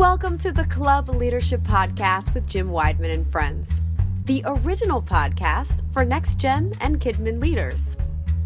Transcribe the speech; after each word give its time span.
Welcome 0.00 0.38
to 0.38 0.50
the 0.50 0.64
Club 0.64 1.10
Leadership 1.10 1.60
Podcast 1.60 2.32
with 2.32 2.46
Jim 2.46 2.70
Wideman 2.70 3.12
and 3.12 3.30
Friends, 3.30 3.82
the 4.24 4.42
original 4.46 5.02
podcast 5.02 5.82
for 5.92 6.06
next 6.06 6.36
gen 6.36 6.72
and 6.80 6.98
Kidmin 6.98 7.38
leaders. 7.38 7.98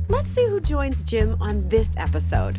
Let's 0.09 0.33
see 0.33 0.45
who 0.49 0.61
joins 0.61 1.05
Jim 1.05 1.37
on 1.41 1.69
this 1.69 1.95
episode. 1.97 2.59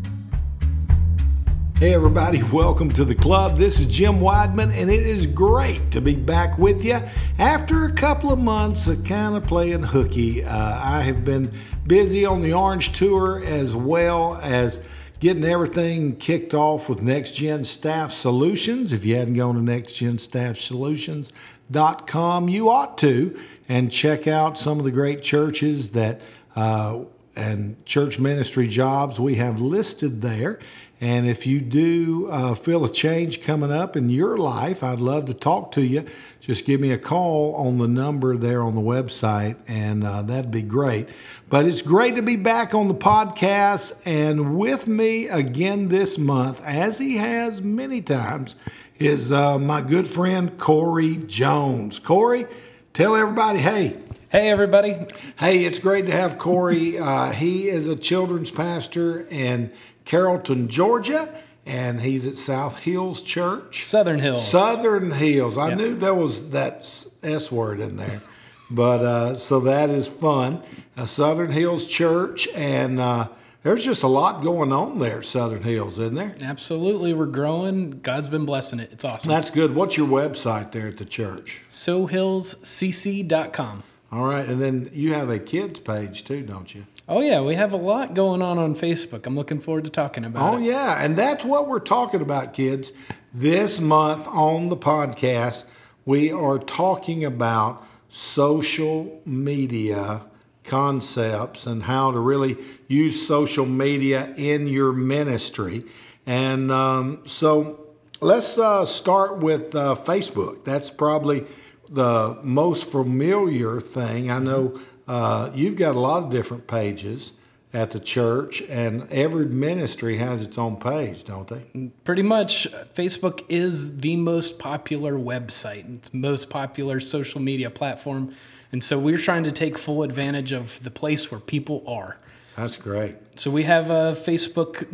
Hey, 1.78 1.94
everybody, 1.94 2.42
welcome 2.54 2.88
to 2.92 3.04
the 3.04 3.16
club. 3.16 3.58
This 3.58 3.82
is 3.82 3.86
Jim 3.88 4.22
Wideman, 4.22 4.72
and 4.74 4.90
it 4.90 5.06
is 5.06 5.28
great 5.28 5.92
to 5.92 6.00
be 6.00 6.16
back 6.16 6.58
with 6.58 6.86
you 6.86 7.00
after 7.38 7.84
a 7.84 7.92
couple 7.92 8.32
of 8.32 8.40
months 8.40 8.88
of 8.88 9.04
kind 9.04 9.36
of 9.36 9.46
playing 9.46 9.84
hooky. 9.84 10.46
Uh, 10.46 10.80
I 10.82 11.02
have 11.02 11.26
been 11.26 11.52
busy 11.86 12.26
on 12.26 12.40
the 12.40 12.54
Orange 12.54 12.94
Tour 12.94 13.44
as 13.44 13.76
well 13.76 14.40
as 14.42 14.80
getting 15.20 15.44
everything 15.44 16.16
kicked 16.18 16.54
off 16.54 16.88
with 16.90 17.02
Next 17.02 17.32
Gen 17.36 17.64
Staff 17.64 18.12
Solutions. 18.12 18.94
If 18.94 19.06
you 19.06 19.16
hadn't 19.16 19.36
gone 19.36 19.56
to 19.56 19.62
nextgenstaffsolutions.com, 19.62 22.50
you 22.50 22.70
ought 22.70 22.98
to 23.00 23.40
and 23.68 23.92
check 23.92 24.28
out 24.28 24.56
some 24.58 24.78
of 24.78 24.86
the 24.86 24.92
great 24.92 25.24
churches 25.24 25.90
that 25.92 26.22
uh, 26.56 27.06
and 27.36 27.84
church 27.86 28.20
ministry 28.20 28.68
jobs 28.68 29.20
we 29.20 29.36
have 29.36 29.60
listed 29.60 30.22
there. 30.22 30.60
And 31.02 31.28
if 31.28 31.46
you 31.46 31.60
do 31.60 32.30
uh, 32.32 32.54
feel 32.54 32.86
a 32.86 32.92
change 32.92 33.42
coming 33.42 33.72
up 33.72 33.98
in 33.98 34.10
your 34.10 34.38
life, 34.38 34.82
I'd 34.82 35.02
love 35.02 35.26
to 35.26 35.34
talk 35.34 35.74
to 35.74 35.82
you. 35.82 36.06
Just 36.40 36.66
give 36.66 36.80
me 36.80 36.92
a 36.92 36.98
call 36.98 37.54
on 37.56 37.80
the 37.80 37.88
number 37.88 38.38
there 38.38 38.64
on 38.64 38.76
the 38.76 38.82
website, 38.82 39.58
and 39.68 40.06
uh, 40.06 40.22
that'd 40.22 40.52
be 40.52 40.62
great. 40.62 41.10
But 41.48 41.66
it's 41.66 41.84
great 41.84 42.16
to 42.16 42.24
be 42.24 42.38
back 42.38 42.74
on 42.74 42.88
the 42.88 42.96
podcast 42.96 44.02
and 44.06 44.58
with 44.58 44.88
me 44.88 45.28
again 45.28 45.90
this 45.90 46.18
month, 46.18 46.60
as 46.64 46.98
he 46.98 47.18
has 47.18 47.62
many 47.62 48.02
times, 48.02 48.56
is 48.98 49.32
uh, 49.32 49.60
my 49.60 49.82
good 49.82 50.08
friend 50.08 50.58
Corey 50.58 51.18
Jones. 51.18 52.00
Corey, 52.00 52.48
tell 52.94 53.16
everybody, 53.16 53.60
hey, 53.60 53.98
Hey, 54.30 54.50
everybody. 54.50 54.98
Hey, 55.40 55.64
it's 55.64 55.80
great 55.80 56.08
to 56.08 56.12
have 56.12 56.38
Corey. 56.38 56.98
Uh, 57.06 57.32
he 57.32 57.70
is 57.70 57.88
a 57.88 57.96
children's 57.96 58.50
pastor 58.50 59.28
in 59.30 59.72
Carrollton, 60.04 60.68
Georgia, 60.68 61.34
and 61.66 62.02
he's 62.02 62.26
at 62.26 62.36
South 62.36 62.80
Hills 62.80 63.22
Church. 63.22 63.84
Southern 63.84 64.20
Hills. 64.20 64.46
Southern 64.48 65.12
Hills. 65.12 65.58
I 65.58 65.76
knew 65.76 65.96
there 65.96 66.16
was 66.16 66.50
that 66.50 66.80
S 67.24 67.52
word 67.52 67.80
in 67.80 67.98
there. 67.98 68.22
But 68.70 69.02
uh, 69.02 69.36
so 69.36 69.60
that 69.62 69.90
is 69.90 70.10
fun. 70.10 70.64
Uh, 70.98 71.06
Southern 71.06 71.52
Hills 71.52 71.86
Church, 71.86 72.48
and 72.56 73.00
uh, 73.00 73.28
there's 73.64 73.84
just 73.84 74.04
a 74.04 74.08
lot 74.08 74.42
going 74.44 74.72
on 74.72 75.00
there, 75.00 75.18
at 75.18 75.26
Southern 75.26 75.64
Hills, 75.64 76.00
isn't 76.00 76.16
there? 76.16 76.36
Absolutely. 76.42 77.14
We're 77.14 77.26
growing. 77.26 78.00
God's 78.02 78.30
been 78.30 78.46
blessing 78.46 78.80
it. 78.80 78.90
It's 78.94 79.04
awesome. 79.04 79.30
That's 79.30 79.50
good. 79.50 79.76
What's 79.76 79.98
your 79.98 80.08
website 80.08 80.72
there 80.72 80.88
at 80.88 80.98
the 80.98 81.06
church? 81.06 81.64
SoHillsCC.com. 81.70 83.84
All 84.12 84.26
right. 84.26 84.48
And 84.48 84.62
then 84.62 84.90
you 84.94 85.14
have 85.14 85.30
a 85.30 85.40
kids 85.40 85.80
page 85.80 86.24
too, 86.24 86.44
don't 86.44 86.74
you? 86.74 86.86
Oh, 87.10 87.22
yeah. 87.22 87.42
We 87.42 87.56
have 87.56 87.74
a 87.74 87.78
lot 87.78 88.14
going 88.14 88.42
on 88.42 88.58
on 88.58 88.76
Facebook. 88.76 89.26
I'm 89.26 89.36
looking 89.36 89.60
forward 89.60 89.84
to 89.86 89.92
talking 89.92 90.24
about 90.26 90.54
Oh, 90.54 90.58
it. 90.58 90.64
yeah. 90.64 91.04
And 91.04 91.18
that's 91.18 91.44
what 91.44 91.68
we're 91.68 91.80
talking 91.80 92.22
about, 92.22 92.54
kids. 92.54 92.92
This 93.34 93.82
month 93.82 94.28
on 94.28 94.70
the 94.70 94.78
podcast, 94.78 95.66
we 96.06 96.32
are 96.32 96.58
talking 96.58 97.26
about 97.26 97.86
social 98.10 99.22
media 99.26 100.22
concepts 100.66 101.68
and 101.68 101.84
how 101.84 102.12
to 102.12 102.20
really 102.20 102.58
use 102.88 103.28
social 103.28 103.66
media 103.66 104.34
in 104.38 104.68
your 104.68 104.92
ministry. 104.94 105.86
And 106.26 106.72
um, 106.72 107.22
so 107.26 107.80
let's 108.22 108.58
uh, 108.58 108.86
start 108.86 109.38
with 109.38 109.76
uh, 109.76 109.96
Facebook. 109.96 110.66
That's 110.66 110.90
probably 110.90 111.46
the 111.90 112.38
most 112.44 112.90
familiar 112.90 113.80
thing. 113.80 114.32
I 114.32 114.40
know 114.40 114.80
uh, 115.08 115.52
you've 115.54 115.76
got 115.76 115.96
a 115.96 116.00
lot 116.00 116.24
of 116.24 116.32
different 116.32 116.68
pages 116.68 117.34
at 117.74 117.92
the 117.92 118.00
church, 118.00 118.62
and 118.70 119.06
every 119.12 119.46
ministry 119.46 120.16
has 120.18 120.42
its 120.42 120.58
own 120.58 120.78
page, 120.78 121.26
don't 121.26 121.50
they? 121.50 121.92
Pretty 122.06 122.22
much, 122.22 122.72
Facebook 122.94 123.44
is 123.50 123.98
the 123.98 124.16
most 124.16 124.60
popular 124.60 125.14
website. 125.16 125.94
It's 125.98 126.14
most 126.14 126.50
popular 126.50 127.02
social 127.02 127.42
media 127.42 127.70
platform. 127.70 128.34
And 128.72 128.84
so 128.84 129.00
we're 129.00 129.18
trying 129.18 129.44
to 129.44 129.52
take 129.52 129.78
full 129.78 130.04
advantage 130.04 130.52
of 130.52 130.84
the 130.84 130.92
place 130.92 131.32
where 131.32 131.40
people 131.40 131.84
are. 131.88 132.18
That's 132.56 132.78
great. 132.78 133.16
So 133.40 133.52
we 133.52 133.64
have 133.64 133.90
a 133.90 134.16
Facebook 134.16 134.88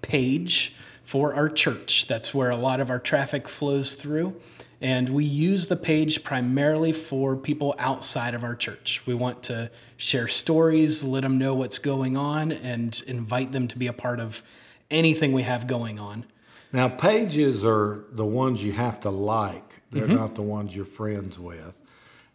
page 0.00 0.74
for 1.02 1.34
our 1.34 1.48
church. 1.48 2.06
That's 2.06 2.34
where 2.34 2.50
a 2.50 2.56
lot 2.56 2.80
of 2.80 2.90
our 2.90 2.98
traffic 2.98 3.48
flows 3.48 3.94
through. 3.94 4.36
And 4.80 5.10
we 5.10 5.24
use 5.24 5.68
the 5.68 5.76
page 5.76 6.24
primarily 6.24 6.92
for 6.92 7.36
people 7.36 7.74
outside 7.78 8.34
of 8.34 8.42
our 8.42 8.56
church. 8.56 9.02
We 9.06 9.14
want 9.14 9.44
to 9.44 9.70
share 9.96 10.26
stories, 10.26 11.04
let 11.04 11.22
them 11.22 11.38
know 11.38 11.54
what's 11.54 11.78
going 11.78 12.16
on, 12.16 12.50
and 12.50 13.00
invite 13.06 13.52
them 13.52 13.68
to 13.68 13.78
be 13.78 13.86
a 13.86 13.92
part 13.92 14.18
of 14.18 14.42
anything 14.90 15.32
we 15.32 15.42
have 15.42 15.68
going 15.68 16.00
on. 16.00 16.24
Now, 16.72 16.88
pages 16.88 17.64
are 17.64 18.04
the 18.10 18.24
ones 18.24 18.64
you 18.64 18.72
have 18.72 19.00
to 19.00 19.10
like, 19.10 19.82
they're 19.90 20.06
mm-hmm. 20.06 20.16
not 20.16 20.34
the 20.34 20.42
ones 20.42 20.74
you're 20.74 20.84
friends 20.84 21.38
with. 21.38 21.80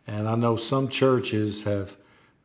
And 0.07 0.27
I 0.27 0.35
know 0.35 0.55
some 0.55 0.87
churches 0.87 1.63
have 1.63 1.97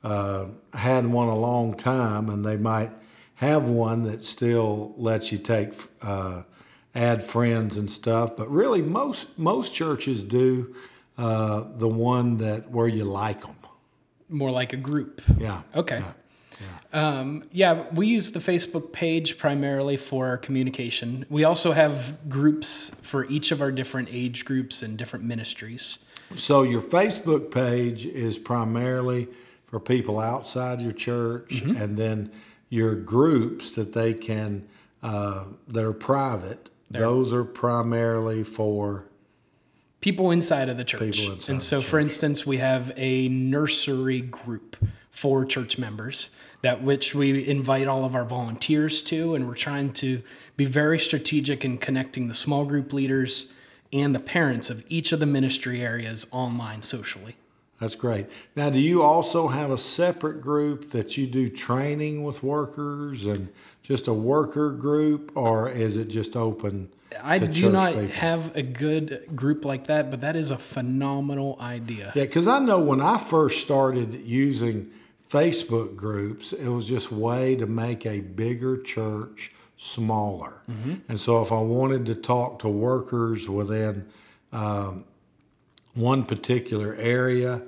uh, 0.02 0.46
had 0.74 1.06
one 1.06 1.28
a 1.28 1.36
long 1.36 1.76
time, 1.76 2.28
and 2.28 2.44
they 2.44 2.56
might 2.56 2.90
have 3.36 3.64
one 3.64 4.02
that 4.04 4.24
still 4.24 4.94
lets 4.96 5.30
you 5.32 5.38
take 5.38 5.72
uh, 6.02 6.42
add 6.94 7.22
friends 7.22 7.76
and 7.76 7.90
stuff. 7.90 8.36
But 8.36 8.50
really, 8.50 8.82
most 8.82 9.38
most 9.38 9.72
churches 9.72 10.24
do 10.24 10.74
uh, 11.16 11.64
the 11.76 11.88
one 11.88 12.38
that 12.38 12.70
where 12.70 12.88
you 12.88 13.04
like 13.04 13.42
them. 13.42 13.56
More 14.28 14.50
like 14.50 14.72
a 14.72 14.78
group. 14.78 15.22
Yeah. 15.36 15.62
Okay. 15.74 16.02
Um, 16.92 17.44
yeah, 17.52 17.84
we 17.92 18.06
use 18.06 18.32
the 18.32 18.38
Facebook 18.38 18.92
page 18.92 19.38
primarily 19.38 19.96
for 19.96 20.36
communication. 20.36 21.24
We 21.30 21.44
also 21.44 21.72
have 21.72 22.28
groups 22.28 22.90
for 23.02 23.24
each 23.26 23.50
of 23.50 23.62
our 23.62 23.72
different 23.72 24.08
age 24.10 24.44
groups 24.44 24.82
and 24.82 24.98
different 24.98 25.24
ministries. 25.24 26.04
So 26.36 26.62
your 26.62 26.82
Facebook 26.82 27.50
page 27.50 28.06
is 28.06 28.38
primarily 28.38 29.28
for 29.66 29.80
people 29.80 30.20
outside 30.20 30.80
your 30.80 30.92
church, 30.92 31.62
and 31.62 31.96
then 31.96 32.30
your 32.68 32.94
groups 32.94 33.72
that 33.72 33.92
they 33.92 34.14
can 34.14 34.66
uh, 35.02 35.44
that 35.68 35.84
are 35.84 35.92
private. 35.92 36.70
Those 36.90 37.32
are 37.32 37.44
primarily 37.44 38.44
for 38.44 39.06
people 40.00 40.30
inside 40.30 40.68
of 40.68 40.76
the 40.76 40.84
church. 40.84 41.48
And 41.48 41.62
so, 41.62 41.80
for 41.80 41.98
instance, 41.98 42.46
we 42.46 42.58
have 42.58 42.92
a 42.96 43.28
nursery 43.28 44.20
group 44.20 44.76
for 45.10 45.44
church 45.44 45.78
members 45.78 46.30
that 46.62 46.82
which 46.82 47.14
we 47.14 47.46
invite 47.46 47.86
all 47.88 48.04
of 48.04 48.14
our 48.14 48.24
volunteers 48.24 49.02
to, 49.02 49.34
and 49.34 49.48
we're 49.48 49.54
trying 49.54 49.92
to 49.94 50.22
be 50.56 50.64
very 50.64 50.98
strategic 50.98 51.64
in 51.64 51.78
connecting 51.78 52.28
the 52.28 52.34
small 52.34 52.64
group 52.64 52.92
leaders 52.92 53.52
and 53.92 54.14
the 54.14 54.20
parents 54.20 54.70
of 54.70 54.84
each 54.88 55.12
of 55.12 55.20
the 55.20 55.26
ministry 55.26 55.82
areas 55.82 56.26
online 56.32 56.82
socially. 56.82 57.36
That's 57.78 57.96
great. 57.96 58.26
Now, 58.54 58.70
do 58.70 58.78
you 58.78 59.02
also 59.02 59.48
have 59.48 59.70
a 59.70 59.76
separate 59.76 60.40
group 60.40 60.90
that 60.90 61.16
you 61.16 61.26
do 61.26 61.48
training 61.48 62.22
with 62.22 62.42
workers 62.42 63.26
and 63.26 63.48
just 63.82 64.06
a 64.06 64.14
worker 64.14 64.70
group, 64.70 65.32
or 65.34 65.68
is 65.68 65.96
it 65.96 66.06
just 66.06 66.36
open? 66.36 66.90
I 67.20 67.38
do 67.38 67.70
not 67.70 67.94
people? 67.94 68.08
have 68.08 68.56
a 68.56 68.62
good 68.62 69.24
group 69.34 69.64
like 69.64 69.88
that, 69.88 70.10
but 70.10 70.20
that 70.20 70.36
is 70.36 70.52
a 70.52 70.56
phenomenal 70.56 71.58
idea. 71.60 72.12
Yeah, 72.14 72.22
because 72.22 72.46
I 72.46 72.60
know 72.60 72.80
when 72.80 73.00
I 73.00 73.18
first 73.18 73.60
started 73.60 74.14
using 74.24 74.90
Facebook 75.28 75.96
groups, 75.96 76.52
it 76.52 76.68
was 76.68 76.86
just 76.86 77.10
way 77.10 77.56
to 77.56 77.66
make 77.66 78.06
a 78.06 78.20
bigger 78.20 78.80
church 78.80 79.52
smaller. 79.82 80.62
And 81.08 81.18
so 81.18 81.42
if 81.42 81.50
I 81.50 81.60
wanted 81.60 82.06
to 82.06 82.14
talk 82.14 82.60
to 82.60 82.68
workers 82.68 83.48
within 83.48 84.06
um, 84.52 85.04
one 85.94 86.24
particular 86.24 86.94
area 86.94 87.62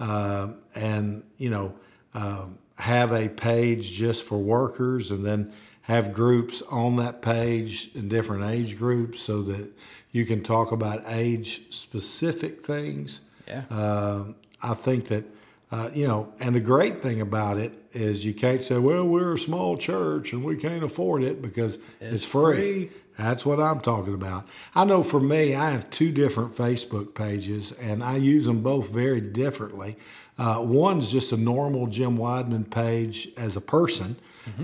uh, 0.00 0.48
and, 0.74 1.22
you 1.38 1.48
know, 1.48 1.74
um, 2.12 2.58
have 2.78 3.12
a 3.12 3.28
page 3.28 3.92
just 3.92 4.24
for 4.24 4.38
workers 4.38 5.10
and 5.10 5.24
then 5.24 5.52
have 5.82 6.12
groups 6.12 6.62
on 6.70 6.96
that 6.96 7.22
page 7.22 7.90
in 7.94 8.08
different 8.08 8.44
age 8.44 8.76
groups 8.76 9.20
so 9.20 9.42
that 9.42 9.70
you 10.10 10.26
can 10.26 10.42
talk 10.42 10.72
about 10.72 11.02
age 11.06 11.72
specific 11.72 12.64
things. 12.66 13.20
Yeah. 13.46 13.62
Um, 13.70 14.34
I 14.62 14.74
think 14.74 15.06
that, 15.06 15.24
uh, 15.72 15.90
you 15.94 16.06
know, 16.06 16.32
and 16.40 16.54
the 16.54 16.60
great 16.60 17.02
thing 17.02 17.20
about 17.20 17.56
it 17.56 17.72
is 17.92 18.24
you 18.24 18.34
can't 18.34 18.62
say, 18.62 18.76
well, 18.78 19.04
we're 19.04 19.34
a 19.34 19.38
small 19.38 19.76
church 19.76 20.32
and 20.32 20.44
we 20.44 20.56
can't 20.56 20.82
afford 20.82 21.22
it 21.22 21.40
because 21.40 21.78
it's, 22.00 22.24
free. 22.24 22.56
free. 22.56 22.90
That's 23.16 23.46
what 23.46 23.60
I'm 23.60 23.80
talking 23.80 24.14
about. 24.14 24.48
I 24.74 24.84
know 24.84 25.02
for 25.02 25.20
me, 25.20 25.54
I 25.54 25.70
have 25.70 25.88
two 25.90 26.10
different 26.10 26.56
Facebook 26.56 27.14
pages 27.14 27.72
and 27.72 28.02
I 28.02 28.16
use 28.16 28.46
them 28.46 28.62
both 28.62 28.90
very 28.90 29.20
differently. 29.20 29.96
Uh, 30.38 30.60
one's 30.60 31.12
just 31.12 31.32
a 31.32 31.36
normal 31.36 31.86
Jim 31.86 32.16
Wideman 32.16 32.70
page 32.70 33.28
as 33.36 33.56
a 33.56 33.60
person, 33.60 34.16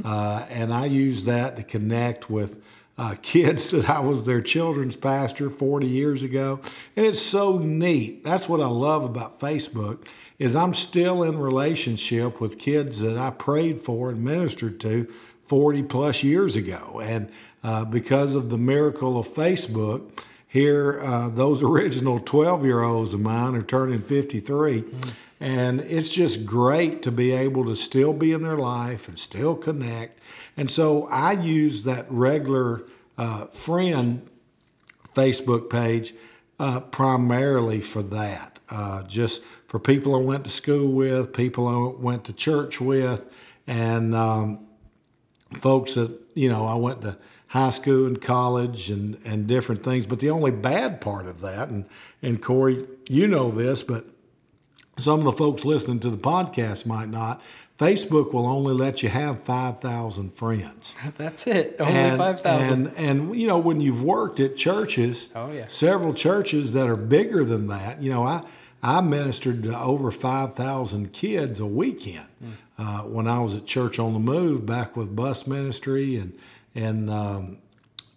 uh, 0.04 0.46
and 0.48 0.72
I 0.72 0.86
use 0.86 1.24
that 1.24 1.56
to 1.56 1.62
connect 1.62 2.30
with 2.30 2.62
uh, 2.96 3.14
kids 3.22 3.70
that 3.72 3.90
I 3.90 4.00
was 4.00 4.24
their 4.24 4.40
children's 4.40 4.96
pastor 4.96 5.50
40 5.50 5.86
years 5.86 6.22
ago. 6.22 6.60
And 6.96 7.04
it's 7.04 7.20
so 7.20 7.58
neat. 7.58 8.24
That's 8.24 8.48
what 8.48 8.62
I 8.62 8.68
love 8.68 9.04
about 9.04 9.38
Facebook 9.38 10.06
is 10.38 10.54
I'm 10.54 10.74
still 10.74 11.22
in 11.22 11.38
relationship 11.38 12.40
with 12.40 12.58
kids 12.58 13.00
that 13.00 13.16
I 13.16 13.30
prayed 13.30 13.80
for 13.80 14.10
and 14.10 14.22
ministered 14.22 14.80
to 14.80 15.12
40 15.44 15.84
plus 15.84 16.22
years 16.22 16.56
ago. 16.56 17.00
And 17.02 17.30
uh, 17.64 17.84
because 17.84 18.34
of 18.34 18.50
the 18.50 18.58
miracle 18.58 19.18
of 19.18 19.28
Facebook, 19.28 20.10
here, 20.46 21.00
uh, 21.02 21.28
those 21.28 21.62
original 21.62 22.20
12 22.20 22.64
year 22.64 22.82
olds 22.82 23.14
of 23.14 23.20
mine 23.20 23.54
are 23.54 23.62
turning 23.62 24.02
53. 24.02 24.82
Mm. 24.82 25.12
And 25.38 25.80
it's 25.82 26.08
just 26.08 26.46
great 26.46 27.02
to 27.02 27.12
be 27.12 27.32
able 27.32 27.64
to 27.66 27.76
still 27.76 28.14
be 28.14 28.32
in 28.32 28.42
their 28.42 28.56
life 28.56 29.06
and 29.06 29.18
still 29.18 29.54
connect. 29.54 30.18
And 30.56 30.70
so 30.70 31.06
I 31.08 31.32
use 31.32 31.84
that 31.84 32.06
regular 32.08 32.84
uh, 33.18 33.46
friend 33.46 34.26
Facebook 35.14 35.68
page 35.68 36.14
uh, 36.58 36.80
primarily 36.80 37.82
for 37.82 38.02
that. 38.02 38.55
Uh, 38.68 39.02
just 39.04 39.42
for 39.68 39.78
people 39.78 40.14
I 40.14 40.18
went 40.18 40.44
to 40.44 40.50
school 40.50 40.92
with, 40.92 41.32
people 41.32 41.68
I 41.68 42.00
went 42.02 42.24
to 42.24 42.32
church 42.32 42.80
with, 42.80 43.30
and 43.66 44.14
um, 44.14 44.66
folks 45.60 45.94
that, 45.94 46.18
you 46.34 46.48
know, 46.48 46.66
I 46.66 46.74
went 46.74 47.02
to 47.02 47.16
high 47.48 47.70
school 47.70 48.06
and 48.06 48.20
college 48.20 48.90
and, 48.90 49.18
and 49.24 49.46
different 49.46 49.84
things. 49.84 50.06
But 50.06 50.18
the 50.18 50.30
only 50.30 50.50
bad 50.50 51.00
part 51.00 51.26
of 51.26 51.40
that, 51.42 51.68
and, 51.68 51.86
and 52.22 52.42
Corey, 52.42 52.86
you 53.08 53.28
know 53.28 53.50
this, 53.50 53.82
but 53.82 54.04
some 54.98 55.20
of 55.20 55.24
the 55.24 55.32
folks 55.32 55.64
listening 55.64 56.00
to 56.00 56.10
the 56.10 56.16
podcast 56.16 56.86
might 56.86 57.08
not. 57.08 57.42
Facebook 57.78 58.32
will 58.32 58.46
only 58.46 58.72
let 58.72 59.02
you 59.02 59.10
have 59.10 59.40
5,000 59.40 60.34
friends. 60.34 60.94
That's 61.18 61.46
it. 61.46 61.76
Only 61.78 62.16
5,000. 62.16 62.86
And, 62.86 62.96
and, 62.96 63.36
you 63.38 63.46
know, 63.46 63.58
when 63.58 63.80
you've 63.80 64.02
worked 64.02 64.40
at 64.40 64.56
churches, 64.56 65.28
oh, 65.34 65.52
yeah. 65.52 65.66
several 65.68 66.14
churches 66.14 66.72
that 66.72 66.88
are 66.88 66.96
bigger 66.96 67.44
than 67.44 67.66
that, 67.68 68.02
you 68.02 68.10
know, 68.10 68.24
I, 68.24 68.42
I 68.82 69.02
ministered 69.02 69.62
to 69.64 69.78
over 69.78 70.10
5,000 70.10 71.12
kids 71.12 71.60
a 71.60 71.66
weekend 71.66 72.26
mm. 72.42 72.52
uh, 72.78 73.02
when 73.02 73.28
I 73.28 73.40
was 73.40 73.56
at 73.56 73.66
Church 73.66 73.98
on 73.98 74.14
the 74.14 74.18
Move 74.18 74.64
back 74.64 74.96
with 74.96 75.14
bus 75.14 75.46
ministry 75.46 76.16
and, 76.16 76.32
and 76.74 77.10
um, 77.10 77.58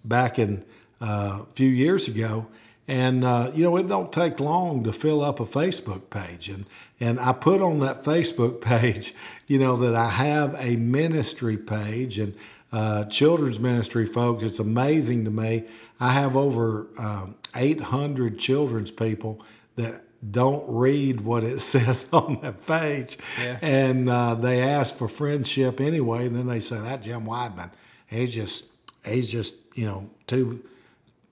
back 0.05 0.39
in 0.39 0.63
uh, 1.01 1.39
a 1.41 1.45
few 1.53 1.69
years 1.69 2.07
ago. 2.07 2.47
And 2.89 3.23
uh, 3.23 3.51
you 3.53 3.63
know, 3.63 3.77
it 3.77 3.87
don't 3.87 4.11
take 4.11 4.39
long 4.39 4.83
to 4.83 4.91
fill 4.91 5.21
up 5.21 5.39
a 5.39 5.45
Facebook 5.45 6.09
page. 6.09 6.49
And 6.49 6.65
and 6.99 7.19
I 7.19 7.33
put 7.33 7.61
on 7.61 7.79
that 7.79 8.03
Facebook 8.03 8.61
page, 8.61 9.13
you 9.47 9.59
know, 9.59 9.75
that 9.77 9.93
I 9.95 10.09
have 10.09 10.55
a 10.57 10.75
ministry 10.75 11.55
page 11.55 12.17
and 12.17 12.33
uh, 12.71 13.05
children's 13.05 13.59
ministry 13.59 14.05
folks. 14.05 14.43
It's 14.43 14.59
amazing 14.59 15.25
to 15.25 15.31
me. 15.31 15.65
I 15.99 16.13
have 16.13 16.35
over 16.35 16.87
um, 16.97 17.35
800 17.55 18.39
children's 18.39 18.89
people 18.89 19.39
that 19.75 20.03
don't 20.31 20.65
read 20.67 21.21
what 21.21 21.43
it 21.43 21.59
says 21.59 22.07
on 22.11 22.39
that 22.41 22.65
page, 22.65 23.17
yeah. 23.39 23.59
and 23.61 24.09
uh, 24.09 24.33
they 24.33 24.61
ask 24.61 24.95
for 24.95 25.07
friendship 25.07 25.79
anyway. 25.79 26.25
And 26.25 26.35
then 26.35 26.47
they 26.47 26.59
say 26.59 26.79
that 26.79 27.03
Jim 27.03 27.25
Wideman, 27.25 27.69
he's 28.07 28.33
just 28.33 28.65
he's 29.05 29.27
just 29.27 29.53
you 29.75 29.85
know 29.85 30.09
too 30.25 30.63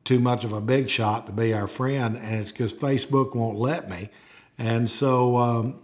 too 0.07 0.19
much 0.19 0.45
of 0.45 0.53
a 0.53 0.61
big 0.61 0.89
shot 0.89 1.25
to 1.25 1.33
be 1.33 1.53
our 1.53 1.67
friend, 1.67 2.15
and 2.15 2.35
it's 2.35 2.53
because 2.53 2.73
Facebook 2.73 3.35
won't 3.35 3.59
let 3.59 3.89
me. 3.89 4.09
And 4.57 4.89
so 4.89 5.35
um, 5.37 5.79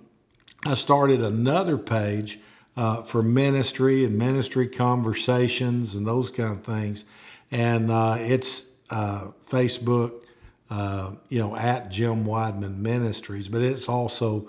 I 0.65 0.75
started 0.75 1.21
another 1.21 1.77
page 1.77 2.39
uh, 2.77 3.01
for 3.01 3.21
ministry 3.21 4.05
and 4.05 4.17
ministry 4.17 4.69
conversations 4.69 5.93
and 5.93 6.07
those 6.07 6.31
kind 6.31 6.53
of 6.53 6.63
things. 6.63 7.03
And 7.51 7.91
uh, 7.91 8.15
it's 8.17 8.65
uh, 8.89 9.27
Facebook, 9.49 10.23
uh, 10.69 11.11
you 11.27 11.39
know, 11.39 11.57
at 11.57 11.91
Jim 11.91 12.23
Wideman 12.23 12.77
Ministries, 12.77 13.49
but 13.49 13.61
it's 13.61 13.89
also 13.89 14.47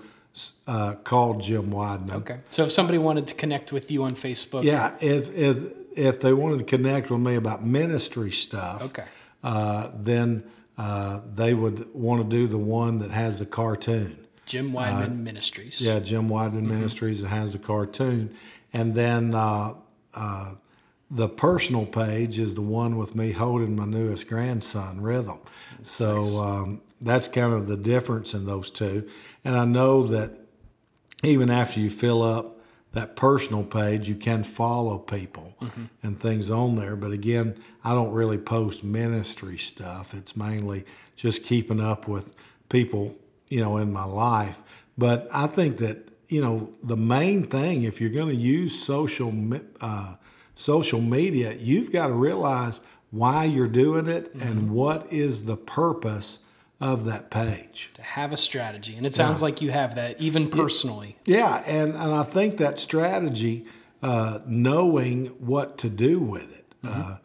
uh, 0.68 0.94
called 1.02 1.42
Jim 1.42 1.70
Wideman. 1.70 2.12
Okay. 2.12 2.38
So 2.50 2.62
if 2.62 2.70
somebody 2.70 2.98
wanted 2.98 3.26
to 3.26 3.34
connect 3.34 3.72
with 3.72 3.90
you 3.90 4.04
on 4.04 4.12
Facebook, 4.12 4.62
yeah, 4.62 4.94
if 5.00 5.36
if 5.36 5.98
if 5.98 6.20
they 6.20 6.32
wanted 6.32 6.60
to 6.60 6.64
connect 6.64 7.10
with 7.10 7.20
me 7.20 7.34
about 7.34 7.64
ministry 7.64 8.30
stuff, 8.30 8.84
okay 8.84 9.04
uh, 9.44 9.90
then 9.94 10.42
uh, 10.76 11.20
they 11.32 11.54
would 11.54 11.94
want 11.94 12.22
to 12.22 12.36
do 12.36 12.48
the 12.48 12.58
one 12.58 12.98
that 12.98 13.12
has 13.12 13.38
the 13.38 13.46
cartoon. 13.46 14.18
Jim 14.46 14.72
Wideman 14.72 15.04
uh, 15.04 15.14
Ministries. 15.14 15.80
Yeah, 15.80 16.00
Jim 16.00 16.28
Wideman 16.28 16.62
mm-hmm. 16.62 16.68
Ministries 16.68 17.22
that 17.22 17.28
has 17.28 17.52
the 17.52 17.58
cartoon. 17.58 18.34
And 18.72 18.94
then 18.94 19.34
uh, 19.34 19.74
uh, 20.14 20.54
the 21.10 21.28
personal 21.28 21.86
page 21.86 22.38
is 22.38 22.54
the 22.54 22.62
one 22.62 22.96
with 22.96 23.14
me 23.14 23.32
holding 23.32 23.76
my 23.76 23.84
newest 23.84 24.28
grandson, 24.28 25.00
Rhythm. 25.00 25.38
That's 25.78 25.92
so 25.92 26.16
nice. 26.16 26.38
um, 26.38 26.80
that's 27.00 27.28
kind 27.28 27.52
of 27.52 27.68
the 27.68 27.76
difference 27.76 28.34
in 28.34 28.46
those 28.46 28.70
two. 28.70 29.08
And 29.44 29.56
I 29.56 29.64
know 29.64 30.02
that 30.04 30.32
even 31.22 31.50
after 31.50 31.80
you 31.80 31.90
fill 31.90 32.22
up 32.22 32.53
that 32.94 33.16
personal 33.16 33.64
page, 33.64 34.08
you 34.08 34.14
can 34.14 34.44
follow 34.44 34.98
people 34.98 35.54
mm-hmm. 35.60 35.84
and 36.02 36.18
things 36.18 36.50
on 36.50 36.76
there. 36.76 36.96
But 36.96 37.12
again, 37.12 37.56
I 37.84 37.92
don't 37.92 38.12
really 38.12 38.38
post 38.38 38.82
ministry 38.82 39.58
stuff. 39.58 40.14
It's 40.14 40.36
mainly 40.36 40.84
just 41.16 41.44
keeping 41.44 41.80
up 41.80 42.08
with 42.08 42.32
people, 42.68 43.14
you 43.48 43.60
know, 43.60 43.76
in 43.76 43.92
my 43.92 44.04
life. 44.04 44.62
But 44.96 45.28
I 45.32 45.46
think 45.46 45.78
that 45.78 46.08
you 46.28 46.40
know 46.40 46.72
the 46.82 46.96
main 46.96 47.44
thing, 47.44 47.82
if 47.82 48.00
you're 48.00 48.10
going 48.10 48.28
to 48.28 48.34
use 48.34 48.80
social 48.80 49.32
uh, 49.80 50.14
social 50.54 51.00
media, 51.00 51.54
you've 51.54 51.92
got 51.92 52.06
to 52.06 52.14
realize 52.14 52.80
why 53.10 53.44
you're 53.44 53.68
doing 53.68 54.06
it 54.06 54.32
mm-hmm. 54.32 54.48
and 54.48 54.70
what 54.70 55.12
is 55.12 55.44
the 55.44 55.56
purpose 55.56 56.38
of 56.80 57.04
that 57.06 57.30
page. 57.30 57.90
To 57.94 58.02
have 58.02 58.32
a 58.32 58.36
strategy. 58.36 58.96
And 58.96 59.06
it 59.06 59.14
sounds 59.14 59.40
yeah. 59.40 59.46
like 59.46 59.62
you 59.62 59.70
have 59.70 59.94
that, 59.94 60.20
even 60.20 60.50
personally. 60.50 61.16
Yeah. 61.24 61.62
And, 61.66 61.94
and 61.94 62.14
I 62.14 62.22
think 62.24 62.58
that 62.58 62.78
strategy, 62.78 63.66
uh, 64.02 64.40
knowing 64.46 65.26
what 65.38 65.78
to 65.78 65.88
do 65.88 66.20
with 66.20 66.52
it, 66.52 66.74
mm-hmm. 66.82 67.12
uh, 67.12 67.16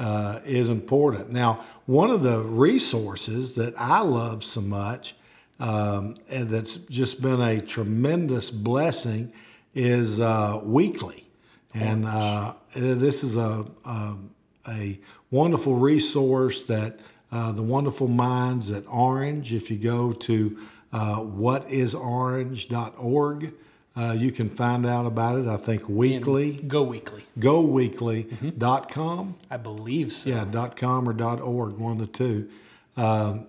uh, 0.00 0.40
is 0.44 0.68
important. 0.68 1.30
Now, 1.30 1.64
one 1.86 2.10
of 2.10 2.22
the 2.22 2.40
resources 2.42 3.54
that 3.54 3.74
I 3.76 4.00
love 4.00 4.44
so 4.44 4.60
much 4.60 5.14
um, 5.60 6.16
and 6.28 6.48
that's 6.48 6.76
just 6.76 7.20
been 7.20 7.40
a 7.40 7.60
tremendous 7.60 8.50
blessing 8.50 9.32
is 9.74 10.20
uh, 10.20 10.60
Weekly. 10.62 11.24
And 11.74 12.06
uh, 12.06 12.54
this 12.74 13.22
is 13.22 13.36
a, 13.36 13.66
a, 13.84 13.88
um, 13.88 14.30
a 14.66 14.98
wonderful 15.30 15.76
resource 15.76 16.64
that 16.64 16.98
uh, 17.30 17.52
the 17.52 17.62
wonderful 17.62 18.08
minds 18.08 18.70
at 18.70 18.84
Orange. 18.88 19.52
If 19.52 19.70
you 19.70 19.76
go 19.76 20.12
to 20.12 20.58
uh, 20.92 21.16
whatisorange.org, 21.16 23.54
uh, 23.96 24.12
you 24.12 24.30
can 24.30 24.48
find 24.48 24.86
out 24.86 25.06
about 25.06 25.38
it. 25.38 25.48
I 25.48 25.56
think 25.56 25.88
weekly. 25.88 26.58
And 26.58 26.70
go 26.70 26.84
weekly. 26.84 27.24
GoWeekly.com. 27.38 29.34
Mm-hmm. 29.34 29.52
I 29.52 29.56
believe 29.56 30.12
so. 30.12 30.30
Yeah, 30.30 30.44
dot 30.44 30.76
.com 30.76 31.08
or 31.08 31.12
dot 31.12 31.40
.org, 31.40 31.78
one 31.78 31.92
of 31.92 31.98
the 31.98 32.06
two. 32.06 32.48
Um, 32.96 33.46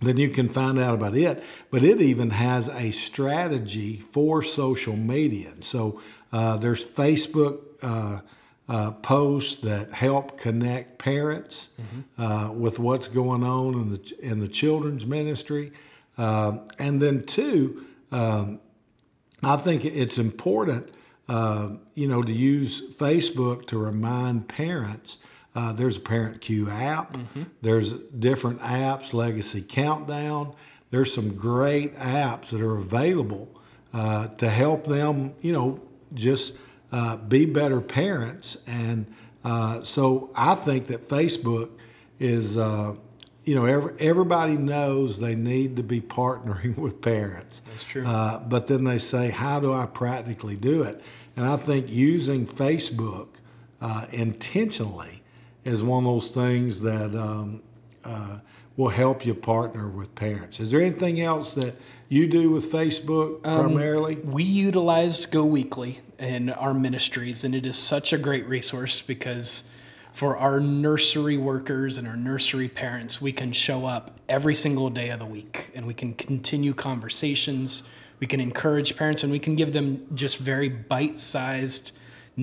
then 0.00 0.16
you 0.16 0.28
can 0.28 0.48
find 0.48 0.78
out 0.78 0.94
about 0.94 1.16
it. 1.16 1.42
But 1.70 1.84
it 1.84 2.00
even 2.00 2.30
has 2.30 2.68
a 2.68 2.90
strategy 2.90 3.96
for 3.96 4.42
social 4.42 4.96
media. 4.96 5.50
And 5.50 5.64
so 5.64 6.00
uh, 6.32 6.56
there's 6.58 6.84
Facebook 6.84 7.60
uh, 8.70 8.92
posts 8.92 9.60
that 9.62 9.92
help 9.92 10.38
connect 10.38 10.96
parents 10.96 11.70
mm-hmm. 11.80 12.22
uh, 12.22 12.52
with 12.52 12.78
what's 12.78 13.08
going 13.08 13.42
on 13.42 13.74
in 13.74 13.90
the 13.90 14.14
in 14.20 14.38
the 14.38 14.46
children's 14.46 15.04
ministry, 15.04 15.72
uh, 16.16 16.58
and 16.78 17.02
then 17.02 17.20
two, 17.24 17.84
um, 18.12 18.60
I 19.42 19.56
think 19.56 19.84
it's 19.84 20.18
important, 20.18 20.94
uh, 21.28 21.70
you 21.94 22.06
know, 22.06 22.22
to 22.22 22.32
use 22.32 22.80
Facebook 22.94 23.66
to 23.66 23.78
remind 23.78 24.48
parents. 24.48 25.18
Uh, 25.52 25.72
there's 25.72 25.96
a 25.96 26.00
Parent 26.00 26.40
Cue 26.40 26.70
app. 26.70 27.14
Mm-hmm. 27.14 27.42
There's 27.60 27.94
different 27.94 28.60
apps, 28.60 29.12
Legacy 29.12 29.62
Countdown. 29.62 30.54
There's 30.90 31.12
some 31.12 31.34
great 31.34 31.96
apps 31.96 32.50
that 32.50 32.60
are 32.60 32.76
available 32.76 33.48
uh, 33.92 34.28
to 34.28 34.48
help 34.48 34.86
them, 34.86 35.34
you 35.40 35.52
know, 35.52 35.80
just 36.14 36.56
uh, 36.92 37.16
be 37.16 37.46
better 37.46 37.80
parents. 37.80 38.58
And 38.66 39.06
uh, 39.44 39.82
so 39.82 40.30
I 40.34 40.54
think 40.54 40.88
that 40.88 41.08
Facebook 41.08 41.70
is, 42.18 42.56
uh, 42.56 42.94
you 43.44 43.54
know, 43.54 43.64
every, 43.64 43.94
everybody 43.98 44.56
knows 44.56 45.20
they 45.20 45.34
need 45.34 45.76
to 45.76 45.82
be 45.82 46.00
partnering 46.00 46.76
with 46.78 47.00
parents. 47.00 47.62
That's 47.70 47.84
true. 47.84 48.06
Uh, 48.06 48.40
but 48.40 48.66
then 48.66 48.84
they 48.84 48.98
say, 48.98 49.30
how 49.30 49.60
do 49.60 49.72
I 49.72 49.86
practically 49.86 50.56
do 50.56 50.82
it? 50.82 51.02
And 51.36 51.46
I 51.46 51.56
think 51.56 51.88
using 51.88 52.46
Facebook 52.46 53.28
uh, 53.80 54.06
intentionally 54.10 55.22
is 55.64 55.82
one 55.82 56.04
of 56.04 56.10
those 56.12 56.30
things 56.30 56.80
that 56.80 57.14
um, 57.14 57.62
uh, 58.04 58.38
will 58.76 58.90
help 58.90 59.26
you 59.26 59.34
partner 59.34 59.88
with 59.88 60.14
parents. 60.14 60.60
Is 60.60 60.70
there 60.70 60.80
anything 60.80 61.20
else 61.20 61.54
that 61.54 61.76
you 62.08 62.26
do 62.26 62.50
with 62.50 62.70
Facebook 62.70 63.46
um, 63.46 63.66
primarily? 63.66 64.16
We 64.16 64.42
utilize 64.42 65.26
Go 65.26 65.44
Weekly 65.44 66.00
in 66.18 66.50
our 66.50 66.74
ministries, 66.74 67.44
and 67.44 67.54
it 67.54 67.66
is 67.66 67.76
such 67.78 68.12
a 68.12 68.18
great 68.18 68.46
resource 68.46 69.02
because 69.02 69.70
for 70.12 70.36
our 70.36 70.60
nursery 70.60 71.36
workers 71.36 71.98
and 71.98 72.06
our 72.06 72.16
nursery 72.16 72.68
parents, 72.68 73.20
we 73.20 73.32
can 73.32 73.52
show 73.52 73.86
up 73.86 74.18
every 74.28 74.54
single 74.54 74.90
day 74.90 75.10
of 75.10 75.18
the 75.18 75.26
week 75.26 75.70
and 75.74 75.86
we 75.86 75.94
can 75.94 76.14
continue 76.14 76.74
conversations. 76.74 77.88
We 78.18 78.26
can 78.26 78.40
encourage 78.40 78.96
parents 78.96 79.22
and 79.22 79.32
we 79.32 79.38
can 79.38 79.56
give 79.56 79.72
them 79.72 80.06
just 80.14 80.38
very 80.38 80.68
bite 80.68 81.16
sized 81.16 81.96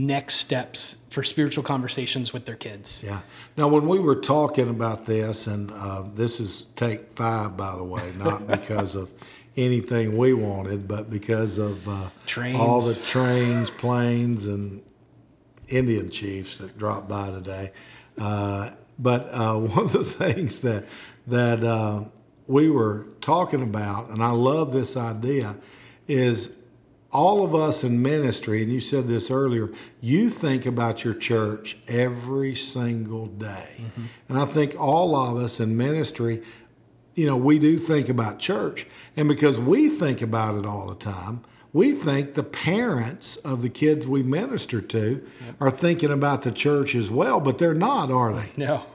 next 0.06 0.36
steps 0.36 0.98
for 1.10 1.24
spiritual 1.24 1.64
conversations 1.64 2.34
with 2.34 2.46
their 2.46 2.56
kids. 2.56 3.04
Yeah. 3.06 3.22
Now, 3.56 3.68
when 3.68 3.88
we 3.88 4.00
were 4.00 4.16
talking 4.16 4.70
about 4.70 5.06
this, 5.06 5.48
and 5.48 5.72
uh, 5.72 6.04
this 6.14 6.40
is 6.40 6.68
take 6.76 7.16
five, 7.16 7.58
by 7.58 7.76
the 7.76 7.84
way, 7.84 8.14
not 8.18 8.48
because 8.48 8.96
of 8.96 9.12
anything 9.56 10.16
we 10.16 10.34
wanted, 10.34 10.88
but 10.88 11.10
because 11.10 11.58
of 11.58 11.88
uh, 11.88 12.10
all 12.56 12.80
the 12.80 13.02
trains, 13.06 13.72
planes, 13.72 14.46
and 14.46 14.84
Indian 15.68 16.10
chiefs 16.10 16.58
that 16.60 16.78
dropped 16.78 17.10
by 17.10 17.32
today. 17.32 17.72
Uh, 18.18 18.72
but 19.00 19.34
uh, 19.34 19.56
one 19.58 19.86
of 19.86 19.92
the 19.92 20.04
things 20.04 20.62
that 20.62 20.86
that 21.26 21.64
uh, 21.64 22.06
we 22.46 22.70
were 22.70 23.08
talking 23.20 23.62
about, 23.62 24.10
and 24.10 24.24
I 24.24 24.32
love 24.32 24.72
this 24.72 24.96
idea, 24.96 25.58
is 26.08 26.52
all 27.12 27.44
of 27.44 27.56
us 27.56 27.84
in 27.84 28.02
ministry, 28.02 28.62
and 28.62 28.72
you 28.72 28.80
said 28.80 29.08
this 29.08 29.32
earlier, 29.32 29.70
you 30.02 30.30
think 30.30 30.66
about 30.66 31.04
your 31.04 31.14
church 31.14 31.78
every 31.88 32.54
single 32.54 33.28
day. 33.28 33.76
Mm-hmm. 33.78 34.06
And 34.30 34.38
I 34.38 34.46
think 34.46 34.80
all 34.80 35.16
of 35.16 35.38
us 35.38 35.60
in 35.60 35.78
ministry, 35.78 36.44
you 37.16 37.26
know, 37.26 37.38
we 37.38 37.60
do 37.60 37.78
think 37.78 38.10
about 38.10 38.40
church. 38.40 38.88
And 39.16 39.28
because 39.28 39.60
we 39.60 39.90
think 39.90 40.22
about 40.22 40.56
it 40.56 40.66
all 40.66 40.88
the 40.88 40.96
time, 40.96 41.44
we 41.74 41.92
think 41.92 42.34
the 42.34 42.44
parents 42.44 43.38
of 43.38 43.62
the 43.62 43.70
kids 43.70 44.08
we 44.08 44.24
minister 44.24 44.82
to 44.82 45.26
yep. 45.46 45.56
are 45.60 45.72
thinking 45.72 46.12
about 46.12 46.42
the 46.42 46.52
church 46.52 46.96
as 46.96 47.10
well, 47.10 47.40
but 47.40 47.58
they're 47.58 47.74
not, 47.74 48.12
are 48.12 48.34
they? 48.34 48.52
No 48.58 48.86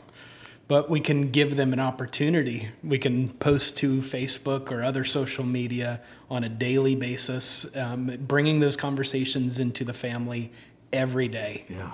but 0.72 0.88
we 0.88 1.00
can 1.00 1.30
give 1.30 1.56
them 1.56 1.74
an 1.74 1.80
opportunity. 1.80 2.70
We 2.82 2.96
can 2.96 3.28
post 3.28 3.76
to 3.76 3.98
Facebook 3.98 4.70
or 4.70 4.82
other 4.82 5.04
social 5.04 5.44
media 5.44 6.00
on 6.30 6.44
a 6.44 6.48
daily 6.48 6.94
basis, 6.94 7.76
um, 7.76 8.16
bringing 8.18 8.60
those 8.60 8.74
conversations 8.74 9.58
into 9.58 9.84
the 9.84 9.92
family 9.92 10.50
every 10.90 11.28
day. 11.28 11.66
Yeah. 11.68 11.92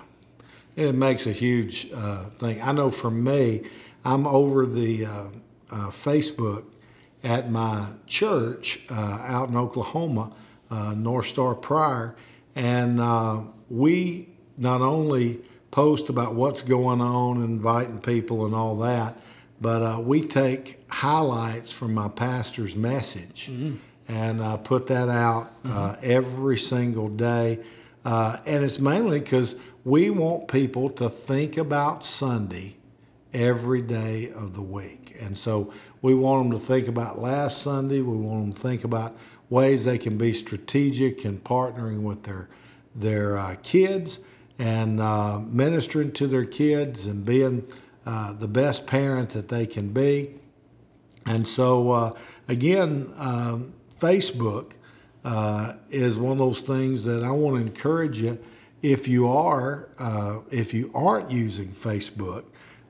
It 0.76 0.94
makes 0.94 1.26
a 1.26 1.32
huge 1.32 1.88
uh, 1.92 2.26
thing. 2.26 2.62
I 2.62 2.70
know 2.70 2.92
for 2.92 3.10
me, 3.10 3.68
I'm 4.04 4.28
over 4.28 4.64
the 4.64 5.06
uh, 5.06 5.10
uh, 5.10 5.26
Facebook 5.88 6.64
at 7.24 7.50
my 7.50 7.86
church 8.06 8.82
uh, 8.92 8.94
out 8.94 9.48
in 9.48 9.56
Oklahoma, 9.56 10.30
uh, 10.70 10.94
North 10.94 11.26
Star 11.26 11.56
Pryor, 11.56 12.14
and 12.54 13.00
uh, 13.00 13.40
we 13.68 14.28
not 14.56 14.82
only 14.82 15.40
post 15.70 16.08
about 16.08 16.34
what's 16.34 16.62
going 16.62 17.00
on, 17.00 17.42
inviting 17.42 18.00
people, 18.00 18.46
and 18.46 18.54
all 18.54 18.76
that. 18.78 19.16
But 19.60 19.82
uh, 19.82 20.00
we 20.00 20.22
take 20.22 20.78
highlights 20.88 21.72
from 21.72 21.94
my 21.94 22.08
pastor's 22.08 22.76
message 22.76 23.48
mm-hmm. 23.50 23.76
and 24.06 24.40
uh, 24.40 24.56
put 24.56 24.86
that 24.86 25.08
out 25.08 25.50
uh, 25.64 25.68
mm-hmm. 25.68 26.00
every 26.02 26.56
single 26.56 27.08
day. 27.08 27.58
Uh, 28.04 28.38
and 28.46 28.64
it's 28.64 28.78
mainly 28.78 29.20
because 29.20 29.56
we 29.84 30.10
want 30.10 30.48
people 30.48 30.90
to 30.90 31.08
think 31.08 31.56
about 31.56 32.04
Sunday 32.04 32.76
every 33.34 33.82
day 33.82 34.30
of 34.30 34.54
the 34.54 34.62
week. 34.62 35.16
And 35.20 35.36
so 35.36 35.72
we 36.00 36.14
want 36.14 36.48
them 36.48 36.58
to 36.58 36.64
think 36.64 36.88
about 36.88 37.18
last 37.18 37.58
Sunday. 37.58 38.00
We 38.00 38.16
want 38.16 38.42
them 38.44 38.52
to 38.52 38.60
think 38.60 38.84
about 38.84 39.16
ways 39.50 39.84
they 39.84 39.98
can 39.98 40.16
be 40.16 40.32
strategic 40.32 41.24
in 41.24 41.40
partnering 41.40 42.02
with 42.02 42.22
their 42.24 42.48
their 42.94 43.36
uh, 43.36 43.56
kids 43.62 44.18
and 44.58 45.00
uh, 45.00 45.38
ministering 45.38 46.12
to 46.12 46.26
their 46.26 46.44
kids 46.44 47.06
and 47.06 47.24
being 47.24 47.66
uh, 48.04 48.32
the 48.32 48.48
best 48.48 48.86
parent 48.86 49.30
that 49.30 49.48
they 49.48 49.66
can 49.66 49.92
be. 49.92 50.34
And 51.24 51.46
so, 51.46 51.92
uh, 51.92 52.12
again, 52.48 53.12
um, 53.16 53.74
Facebook 53.96 54.72
uh, 55.24 55.74
is 55.90 56.18
one 56.18 56.32
of 56.32 56.38
those 56.38 56.60
things 56.60 57.04
that 57.04 57.22
I 57.22 57.30
want 57.30 57.56
to 57.56 57.60
encourage 57.60 58.20
you. 58.20 58.38
If 58.82 59.08
you 59.08 59.28
are, 59.28 59.88
uh, 59.98 60.38
if 60.50 60.72
you 60.72 60.90
aren't 60.94 61.30
using 61.30 61.68
Facebook 61.68 62.44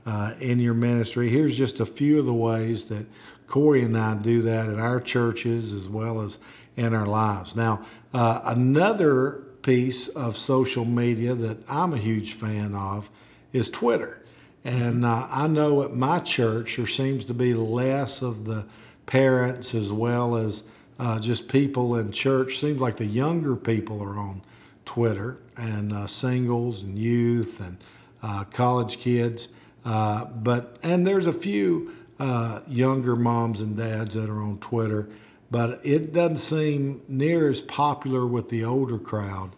uh, 0.07 0.35
in 0.41 0.61
your 0.61 0.75
ministry, 0.75 1.29
here's 1.31 1.57
just 1.59 1.81
a 1.81 1.87
few 1.87 2.19
of 2.19 2.27
the 2.27 2.35
ways 2.35 2.87
that 2.87 3.07
Corey 3.47 3.83
and 3.83 3.97
I 3.97 4.15
do 4.15 4.43
that 4.43 4.69
at 4.69 4.79
our 4.79 5.01
churches 5.01 5.73
as 5.73 5.89
well 5.89 6.21
as 6.21 6.39
in 6.77 6.95
our 6.95 7.07
lives. 7.07 7.57
Now, 7.57 7.85
another 8.13 9.48
piece 9.69 10.09
of 10.09 10.35
social 10.35 10.87
media 10.87 11.35
that 11.35 11.59
I'm 11.69 11.93
a 11.93 11.99
huge 11.99 12.33
fan 12.33 12.75
of 12.75 13.11
is 13.53 13.69
Twitter. 13.69 14.25
And 14.65 15.05
uh, 15.05 15.29
I 15.31 15.47
know 15.47 15.83
at 15.83 15.93
my 15.93 16.21
church 16.21 16.79
there 16.79 16.87
seems 16.87 17.27
to 17.27 17.35
be 17.35 17.53
less 17.53 18.23
of 18.23 18.47
the 18.47 18.65
parents 19.05 19.75
as 19.75 19.93
well 19.93 20.37
as 20.37 20.63
uh, 20.99 21.21
just 21.21 21.49
people 21.49 21.97
in 21.97 22.13
church. 22.13 22.59
Seems 22.59 22.81
like 22.81 22.97
the 22.97 23.05
younger 23.05 23.57
people 23.57 24.03
are 24.03 24.17
on 24.17 24.41
Twitter 24.87 25.39
and 25.55 25.93
uh, 25.93 26.07
singles 26.07 26.83
and 26.83 26.99
youth 26.99 27.61
and 27.61 27.77
uh, 28.23 28.45
college 28.45 28.99
kids. 29.01 29.51
Uh, 29.85 30.25
but 30.25 30.79
and 30.83 31.07
there's 31.07 31.27
a 31.27 31.33
few 31.33 31.93
uh, 32.19 32.61
younger 32.67 33.17
moms 33.17 33.61
and 33.61 33.77
dads 33.77 34.15
that 34.15 34.31
are 34.31 34.41
on 34.41 34.57
Twitter 34.61 35.11
but 35.51 35.81
it 35.83 36.13
doesn't 36.13 36.37
seem 36.37 37.01
near 37.09 37.49
as 37.49 37.61
popular 37.61 38.27
with 38.27 38.51
the 38.51 38.63
older 38.63 38.99
crowd 38.99 39.53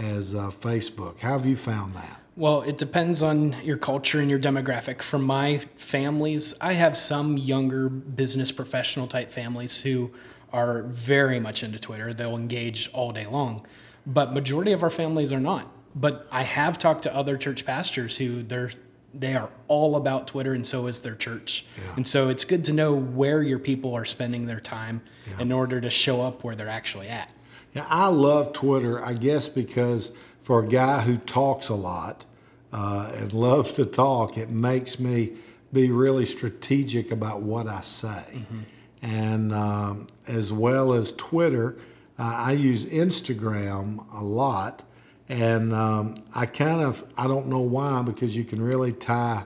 as 0.00 0.34
uh, 0.34 0.50
Facebook. 0.50 1.20
How 1.20 1.32
have 1.32 1.46
you 1.46 1.56
found 1.56 1.94
that? 1.94 2.20
Well, 2.36 2.62
it 2.62 2.78
depends 2.78 3.22
on 3.22 3.56
your 3.62 3.76
culture 3.76 4.20
and 4.20 4.30
your 4.30 4.38
demographic. 4.38 5.02
For 5.02 5.18
my 5.18 5.58
families, 5.76 6.54
I 6.60 6.72
have 6.74 6.96
some 6.96 7.36
younger 7.36 7.88
business 7.88 8.50
professional 8.50 9.06
type 9.06 9.30
families 9.30 9.82
who 9.82 10.10
are 10.52 10.84
very 10.84 11.38
much 11.38 11.62
into 11.62 11.78
Twitter. 11.78 12.14
They'll 12.14 12.36
engage 12.36 12.88
all 12.92 13.12
day 13.12 13.26
long. 13.26 13.66
But 14.06 14.32
majority 14.32 14.72
of 14.72 14.82
our 14.82 14.90
families 14.90 15.32
are 15.32 15.40
not. 15.40 15.70
But 15.94 16.26
I 16.30 16.44
have 16.44 16.78
talked 16.78 17.02
to 17.02 17.14
other 17.14 17.36
church 17.36 17.66
pastors 17.66 18.16
who 18.16 18.42
they're 18.42 18.70
they 19.12 19.34
are 19.34 19.50
all 19.66 19.96
about 19.96 20.28
Twitter, 20.28 20.54
and 20.54 20.64
so 20.64 20.86
is 20.86 21.02
their 21.02 21.16
church. 21.16 21.64
Yeah. 21.76 21.94
And 21.96 22.06
so 22.06 22.28
it's 22.28 22.44
good 22.44 22.64
to 22.66 22.72
know 22.72 22.94
where 22.94 23.42
your 23.42 23.58
people 23.58 23.94
are 23.94 24.04
spending 24.04 24.46
their 24.46 24.60
time 24.60 25.02
yeah. 25.28 25.40
in 25.40 25.52
order 25.52 25.80
to 25.80 25.90
show 25.90 26.22
up 26.22 26.44
where 26.44 26.54
they're 26.54 26.68
actually 26.68 27.08
at. 27.08 27.28
Yeah, 27.74 27.86
I 27.88 28.08
love 28.08 28.52
Twitter, 28.52 29.04
I 29.04 29.12
guess, 29.12 29.48
because 29.48 30.12
for 30.42 30.64
a 30.64 30.68
guy 30.68 31.00
who 31.00 31.18
talks 31.18 31.68
a 31.68 31.74
lot 31.74 32.24
uh, 32.72 33.12
and 33.14 33.32
loves 33.48 33.74
to 33.74 33.86
talk, 33.86 34.36
it 34.36 34.50
makes 34.50 34.98
me 34.98 35.32
be 35.72 35.90
really 35.90 36.26
strategic 36.26 37.10
about 37.10 37.42
what 37.42 37.68
I 37.68 37.80
say. 37.80 38.08
Mm-hmm. 38.08 38.60
And 39.02 39.52
um, 39.52 40.08
as 40.26 40.52
well 40.52 40.92
as 40.92 41.12
Twitter, 41.12 41.76
uh, 42.18 42.22
I 42.22 42.52
use 42.52 42.84
Instagram 42.84 44.04
a 44.12 44.22
lot 44.22 44.82
and 45.30 45.72
um, 45.72 46.16
I 46.34 46.46
kind 46.46 46.80
of, 46.80 47.04
I 47.16 47.28
don't 47.28 47.46
know 47.46 47.60
why, 47.60 48.02
because 48.02 48.36
you 48.36 48.42
can 48.42 48.60
really 48.60 48.92
tie 48.92 49.44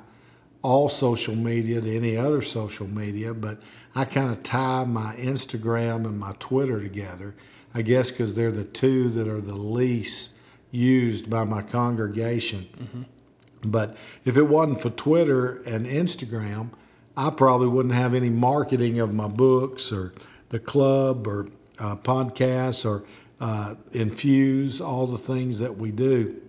all 0.63 0.89
social 0.89 1.37
media 1.37 1.79
to 1.83 1.95
any 1.95 2.17
other 2.17 2.41
social 2.41 2.87
media, 2.89 3.35
but 3.35 3.61
I 3.95 4.07
kind 4.07 4.31
of 4.31 4.43
tie 4.43 4.85
my 4.85 5.15
Instagram 5.17 6.07
and 6.07 6.19
my 6.19 6.33
Twitter 6.39 6.81
together. 6.81 7.35
I 7.75 7.83
guess 7.83 8.11
because 8.11 8.35
they're 8.35 8.53
the 8.53 8.65
two 8.65 9.11
that 9.11 9.27
are 9.27 9.41
the 9.41 9.57
least 9.57 10.31
used 10.71 11.29
by 11.29 11.45
my 11.45 11.63
congregation. 11.63 12.69
Mm-hmm. 12.79 13.03
But 13.65 13.97
if 14.25 14.37
it 14.37 14.45
wasn't 14.45 14.83
for 14.83 14.91
Twitter 14.91 15.63
and 15.63 15.87
Instagram, 15.87 16.71
I 17.17 17.31
probably 17.31 17.69
wouldn't 17.69 17.95
have 17.95 18.15
any 18.15 18.31
marketing 18.31 19.01
of 19.01 19.15
my 19.15 19.29
books 19.29 19.93
or 19.93 20.13
the 20.51 20.59
club 20.59 21.27
or 21.27 21.49
uh, 21.79 21.97
podcasts 21.97 22.85
or 22.85 23.05
uh, 23.41 23.75
infuse 23.93 24.81
all 24.81 25.07
the 25.07 25.19
things 25.19 25.59
that 25.59 25.77
we 25.77 25.91
do. 25.91 26.41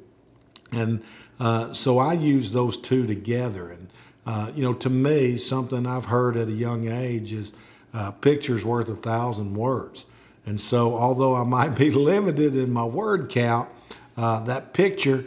And 0.72 1.04
uh, 1.40 1.74
so 1.74 2.00
I 2.00 2.14
use 2.14 2.52
those 2.52 2.78
two 2.78 3.08
together. 3.08 3.70
And, 3.70 3.90
uh, 4.26 4.52
you 4.56 4.64
know, 4.64 4.74
to 4.74 4.90
me, 4.90 5.38
something 5.38 5.86
I've 5.86 6.06
heard 6.06 6.38
at 6.38 6.48
a 6.48 6.54
young 6.54 6.88
age 6.88 7.34
is 7.34 7.54
uh, 7.94 8.12
pictures 8.12 8.66
worth 8.66 8.90
a 8.90 8.96
thousand 8.96 9.56
words. 9.56 10.06
And 10.46 10.62
so, 10.62 10.96
although 10.96 11.36
I 11.36 11.44
might 11.44 11.76
be 11.76 11.92
limited 12.12 12.56
in 12.56 12.72
my 12.72 12.86
word 12.86 13.30
count, 13.30 13.70
uh, 14.18 14.42
that 14.42 14.74
picture 14.74 15.26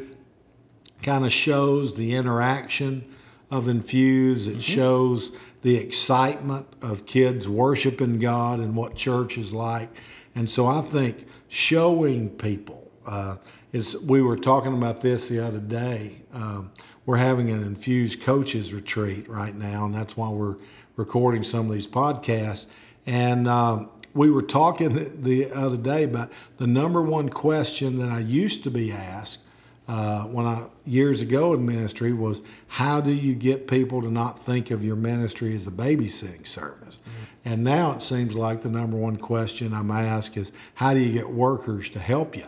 kind 1.03 1.25
of 1.25 1.33
shows 1.33 1.95
the 1.95 2.15
interaction 2.15 3.05
of 3.51 3.69
Infuse. 3.69 4.47
It 4.47 4.53
mm-hmm. 4.53 4.61
shows 4.61 5.33
the 5.63 5.77
excitement 5.77 6.67
of 6.81 7.07
kids 7.07 7.49
worshiping 7.49 8.19
God 8.19 8.61
and 8.61 8.77
what 8.77 8.95
church 8.95 9.37
is 9.37 9.53
like. 9.53 9.91
And 10.35 10.49
so 10.49 10.67
I 10.67 10.83
think 10.83 11.27
showing 11.49 12.31
people. 12.31 12.91
Uh, 13.05 13.37
is 13.73 13.97
we 13.99 14.23
were 14.23 14.37
talking 14.37 14.75
about 14.75 15.01
this 15.01 15.29
the 15.29 15.45
other 15.45 15.61
day. 15.61 16.23
Um, 16.33 16.73
we're 17.07 17.17
having 17.17 17.51
an 17.51 17.63
infused 17.63 18.23
coaches 18.23 18.73
retreat 18.73 19.29
right 19.29 19.55
now, 19.55 19.85
and 19.85 19.95
that's 19.95 20.17
why 20.17 20.29
we're 20.31 20.57
recording 20.97 21.45
some 21.45 21.69
of 21.69 21.73
these 21.73 21.87
podcasts. 21.87 22.67
And 23.07 23.49
um, 23.49 23.91
we 24.19 24.33
were 24.33 24.43
talking 24.43 25.23
the 25.23 25.49
other 25.53 25.77
day 25.77 26.03
about 26.03 26.33
the 26.57 26.67
number 26.67 27.01
one 27.01 27.29
question 27.29 27.99
that 27.99 28.09
I 28.09 28.19
used 28.19 28.65
to 28.65 28.71
be 28.71 28.91
asked 28.91 29.39
uh, 29.87 30.25
when 30.25 30.45
I 30.45 30.67
years 30.85 31.23
ago 31.23 31.55
in 31.55 31.65
ministry 31.65 32.13
was 32.13 32.43
how 32.67 33.01
do 33.01 33.13
you 33.13 33.37
get 33.37 33.69
people 33.69 34.03
to 34.03 34.11
not 34.11 34.43
think 34.43 34.73
of 34.73 34.85
your 34.85 34.97
ministry 34.97 35.55
as 35.55 35.69
a 35.69 35.71
babysitting 35.71 36.49
service? 36.49 36.99
And 37.45 37.63
now 37.63 37.93
it 37.93 38.03
seems 38.03 38.35
like 38.35 38.63
the 38.63 38.69
number 38.69 38.97
one 38.97 39.19
question 39.19 39.73
I'm 39.73 39.93
asked 39.93 40.37
is 40.37 40.51
how 40.75 40.95
do 40.95 41.01
you 41.01 41.13
get 41.13 41.31
workers 41.31 41.89
to 41.91 42.01
help 42.01 42.37
you? 42.37 42.47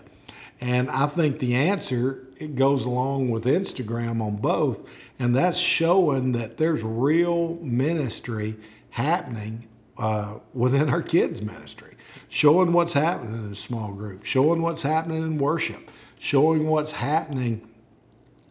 And 0.61 0.91
I 0.91 1.07
think 1.07 1.39
the 1.39 1.55
answer 1.55 2.27
it 2.37 2.57
goes 2.57 2.85
along 2.85 3.31
with 3.31 3.45
Instagram 3.45 4.21
on 4.21 4.39
both, 4.39 4.87
and 5.21 5.37
that's 5.37 5.59
showing 5.59 6.33
that 6.33 6.57
there's 6.57 6.83
real 6.83 7.61
ministry 7.63 8.57
happening 8.91 9.69
uh, 10.01 10.39
within 10.55 10.89
our 10.89 11.03
kids' 11.03 11.43
ministry, 11.43 11.95
showing 12.29 12.73
what's 12.73 12.95
happening 12.95 13.45
in 13.45 13.53
a 13.53 13.55
small 13.55 13.93
group, 13.93 14.25
showing 14.25 14.63
what's 14.63 14.81
happening 14.81 15.19
in 15.19 15.37
worship, 15.37 15.91
showing 16.19 16.67
what's 16.67 16.93
happening 16.93 17.69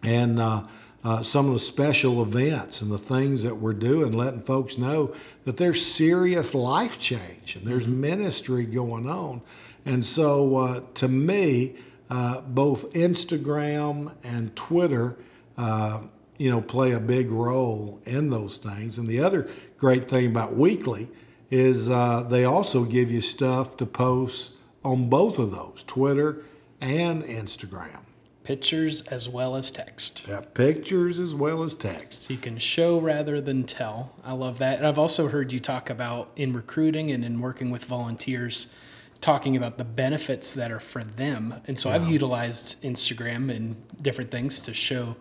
and 0.03 0.39
uh, 0.39 0.63
uh, 1.03 1.23
some 1.23 1.47
of 1.47 1.53
the 1.53 1.59
special 1.59 2.21
events 2.21 2.81
and 2.81 2.91
the 2.91 2.99
things 2.99 3.41
that 3.41 3.55
we're 3.57 3.73
doing, 3.73 4.11
letting 4.11 4.41
folks 4.41 4.77
know 4.77 5.13
that 5.45 5.57
there's 5.57 5.83
serious 5.83 6.53
life 6.53 6.99
change 6.99 7.55
and 7.55 7.65
there's 7.65 7.87
ministry 7.87 8.65
going 8.65 9.09
on. 9.09 9.41
And 9.85 10.05
so, 10.05 10.55
uh, 10.55 10.81
to 10.95 11.07
me, 11.07 11.75
uh, 12.11 12.41
both 12.41 12.93
Instagram 12.93 14.13
and 14.23 14.55
Twitter, 14.55 15.17
uh, 15.57 16.01
you 16.37 16.51
know, 16.51 16.61
play 16.61 16.91
a 16.91 16.99
big 16.99 17.31
role 17.31 18.01
in 18.05 18.29
those 18.29 18.57
things. 18.57 18.99
And 18.99 19.07
the 19.07 19.19
other 19.19 19.49
great 19.79 20.07
thing 20.07 20.27
about 20.27 20.55
Weekly 20.55 21.09
is 21.49 21.89
uh, 21.89 22.23
they 22.23 22.45
also 22.45 22.83
give 22.83 23.11
you 23.11 23.21
stuff 23.21 23.77
to 23.77 23.85
post 23.85 24.53
on 24.83 25.09
both 25.09 25.39
of 25.39 25.51
those, 25.51 25.83
Twitter 25.85 26.43
and 26.79 27.23
Instagram. 27.23 27.99
Pictures 28.43 29.01
as 29.03 29.29
well 29.29 29.55
as 29.55 29.69
text. 29.69 30.25
Yeah, 30.27 30.41
pictures 30.41 31.19
as 31.19 31.35
well 31.35 31.61
as 31.61 31.75
text. 31.75 32.23
So 32.23 32.33
you 32.33 32.39
can 32.39 32.57
show 32.57 32.99
rather 32.99 33.39
than 33.41 33.63
tell. 33.63 34.13
I 34.23 34.33
love 34.33 34.57
that. 34.57 34.77
And 34.77 34.87
I've 34.87 34.97
also 34.97 35.27
heard 35.27 35.51
you 35.51 35.59
talk 35.59 35.89
about 35.89 36.31
in 36.35 36.53
recruiting 36.53 37.11
and 37.11 37.23
in 37.23 37.41
working 37.41 37.69
with 37.69 37.85
volunteers, 37.85 38.73
talking 39.21 39.55
about 39.55 39.77
the 39.77 39.83
benefits 39.83 40.53
that 40.53 40.71
are 40.71 40.79
for 40.79 41.03
them. 41.03 41.55
And 41.67 41.77
so 41.77 41.91
I've 41.91 42.09
utilized 42.09 42.81
Instagram 42.81 43.53
and 43.55 43.75
different 44.01 44.31
things 44.31 44.59
to 44.61 44.73
show 44.73 45.15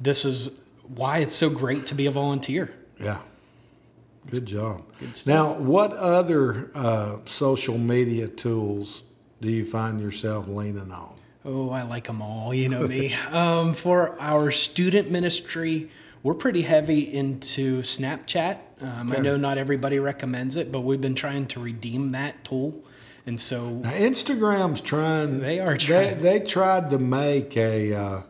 this 0.00 0.24
is 0.24 0.60
why 0.82 1.18
it's 1.18 1.34
so 1.34 1.50
great 1.50 1.86
to 1.86 1.94
be 1.94 2.06
a 2.06 2.10
volunteer. 2.10 2.72
Yeah. 2.98 3.18
Good 4.30 4.46
job. 4.46 4.82
now, 5.26 5.54
what 5.54 5.92
other 5.92 6.70
uh, 6.74 7.18
social 7.24 7.78
media 7.78 8.28
tools 8.28 9.02
do 9.40 9.50
you 9.50 9.64
find 9.64 10.00
yourself 10.00 10.48
leaning 10.48 10.92
on? 10.92 11.14
Oh, 11.44 11.70
I 11.70 11.82
like 11.82 12.06
them 12.06 12.20
all. 12.20 12.52
You 12.52 12.68
know 12.68 12.82
me. 12.82 13.14
um, 13.32 13.72
for 13.74 14.20
our 14.20 14.50
student 14.50 15.10
ministry, 15.10 15.88
we're 16.22 16.34
pretty 16.34 16.62
heavy 16.62 17.00
into 17.12 17.80
Snapchat. 17.80 18.58
Um, 18.82 19.12
I 19.12 19.16
know 19.16 19.36
not 19.36 19.56
everybody 19.58 19.98
recommends 19.98 20.56
it, 20.56 20.70
but 20.70 20.80
we've 20.80 21.00
been 21.00 21.14
trying 21.14 21.46
to 21.48 21.60
redeem 21.60 22.10
that 22.10 22.44
tool. 22.44 22.84
And 23.26 23.40
so 23.40 23.70
Now, 23.70 23.90
Instagram's 23.92 24.80
trying. 24.80 25.40
They 25.40 25.60
are 25.60 25.72
They, 25.72 25.86
trying. 25.86 26.22
they 26.22 26.40
tried 26.40 26.90
to 26.90 26.98
make 26.98 27.56
a 27.56 27.94
uh, 27.94 28.22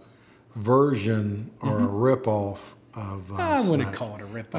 version 0.55 1.51
or 1.61 1.79
a 1.79 1.83
ripoff 1.89 2.75
of. 2.95 3.31
Uh. 3.33 3.37
I 3.37 3.69
wouldn't 3.69 3.95
call 3.95 4.17
it 4.17 4.23
a 4.23 4.27
ripoff. 4.27 4.55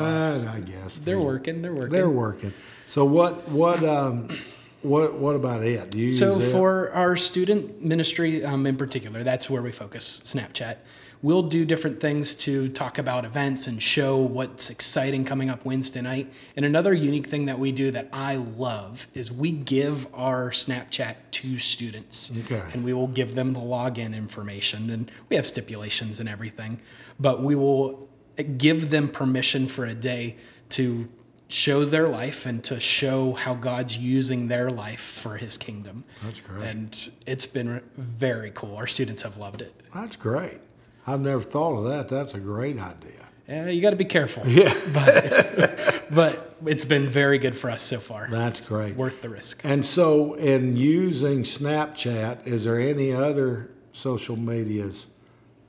Uh, 0.48 0.52
I 0.52 0.60
guess 0.60 1.00
they're 1.00 1.20
working. 1.20 1.62
They're 1.62 1.74
working. 1.74 1.92
They're 1.92 2.10
working. 2.10 2.54
So 2.88 3.06
what? 3.06 3.50
What? 3.50 3.84
Um, 3.84 4.30
what? 4.82 5.16
What 5.16 5.36
about 5.36 5.64
it? 5.64 5.90
Do 5.92 5.98
you 5.98 6.10
So 6.10 6.40
for 6.40 6.92
our 6.92 7.16
student 7.16 7.82
ministry 7.84 8.44
um, 8.44 8.66
in 8.66 8.78
particular, 8.78 9.24
that's 9.24 9.50
where 9.50 9.62
we 9.62 9.72
focus. 9.72 10.22
Snapchat. 10.26 10.78
We'll 11.24 11.44
do 11.44 11.66
different 11.66 12.00
things 12.00 12.34
to 12.38 12.68
talk 12.70 12.98
about 12.98 13.26
events 13.26 13.68
and 13.68 13.82
show 13.82 14.18
what's 14.18 14.72
exciting 14.72 15.24
coming 15.24 15.52
up 15.52 15.64
Wednesday 15.64 16.02
night. 16.02 16.34
And 16.56 16.66
another 16.66 16.96
unique 16.96 17.28
thing 17.28 17.46
that 17.46 17.60
we 17.60 17.72
do 17.72 17.92
that 17.92 18.10
I 18.12 18.38
love 18.38 19.08
is 19.14 19.32
we 19.32 19.52
give 19.52 20.08
our 20.16 20.50
Snapchat 20.50 21.18
to 21.30 21.60
students, 21.60 22.32
Okay. 22.46 22.64
and 22.74 22.84
we 22.84 22.92
will 22.94 23.06
give 23.06 23.36
them 23.36 23.54
the 23.54 23.60
login 23.60 24.16
information, 24.16 24.90
and 24.90 25.12
we 25.30 25.36
have 25.36 25.46
stipulations 25.46 26.20
and 26.20 26.28
everything, 26.28 26.80
but 27.20 27.44
we 27.44 27.54
will 27.54 28.10
give 28.58 28.90
them 28.90 29.10
permission 29.10 29.68
for 29.68 29.86
a 29.86 29.94
day 29.94 30.38
to 30.70 31.08
show 31.48 31.84
their 31.84 32.08
life 32.08 32.46
and 32.46 32.64
to 32.64 32.80
show 32.80 33.34
how 33.34 33.54
God's 33.54 33.98
using 33.98 34.48
their 34.48 34.70
life 34.70 35.02
for 35.02 35.36
his 35.38 35.58
kingdom. 35.58 36.06
That's 36.24 36.40
great. 36.40 36.66
And 36.66 37.10
it's 37.26 37.46
been 37.46 37.82
very 37.98 38.52
cool. 38.56 38.78
Our 38.78 38.88
students 38.88 39.22
have 39.24 39.38
loved 39.38 39.62
it. 39.62 39.74
That's 39.94 40.16
great. 40.16 40.60
I've 41.06 41.20
never 41.20 41.42
thought 41.42 41.78
of 41.78 41.86
that. 41.86 42.08
That's 42.08 42.34
a 42.34 42.40
great 42.40 42.80
idea. 42.80 43.12
Yeah, 43.50 43.68
you 43.68 43.82
got 43.82 43.90
to 43.90 43.96
be 43.98 44.06
careful. 44.06 44.48
Yeah, 44.48 44.74
But 46.12 46.58
it's 46.66 46.86
been 46.86 47.10
very 47.10 47.38
good 47.38 47.56
for 47.58 47.70
us 47.70 47.82
so 47.84 48.00
far. 48.00 48.28
that's 48.30 48.68
great. 48.68 48.96
Worth 48.96 49.22
the 49.22 49.30
risk. 49.30 49.62
And 49.64 49.86
so, 49.86 50.34
in 50.36 50.76
using 50.78 51.44
Snapchat, 51.44 52.46
is 52.46 52.66
there 52.66 52.80
any 52.80 53.12
other 53.14 53.72
social 53.94 54.36
medias 54.38 55.08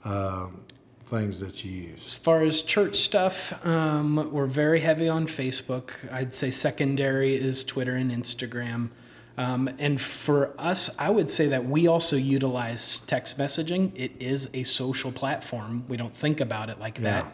um, 0.05 0.65
things 1.13 1.41
that 1.41 1.65
you 1.65 1.71
use? 1.71 2.05
As 2.05 2.15
far 2.15 2.41
as 2.41 2.63
church 2.63 2.97
stuff, 2.97 3.65
um, 3.67 4.31
we're 4.33 4.47
very 4.47 4.81
heavy 4.81 5.09
on 5.09 5.27
Facebook. 5.27 5.93
I'd 6.11 6.33
say 6.33 6.51
secondary 6.51 7.37
is 7.37 7.65
Twitter 7.65 7.95
and 7.97 8.11
Instagram. 8.11 8.89
Um, 9.37 9.69
and 9.79 10.01
for 10.01 10.55
us, 10.59 10.99
I 10.99 11.11
would 11.11 11.29
say 11.29 11.49
that 11.49 11.67
we 11.67 11.87
also 11.87 12.17
utilize 12.17 13.01
text 13.01 13.39
messaging. 13.39 13.93
It 13.95 14.13
is 14.21 14.51
a 14.55 14.63
social 14.65 15.13
platform. 15.13 15.85
We 15.89 15.97
don't 15.97 16.17
think 16.17 16.41
about 16.41 16.71
it 16.71 16.81
like 16.81 16.99
that. 17.01 17.27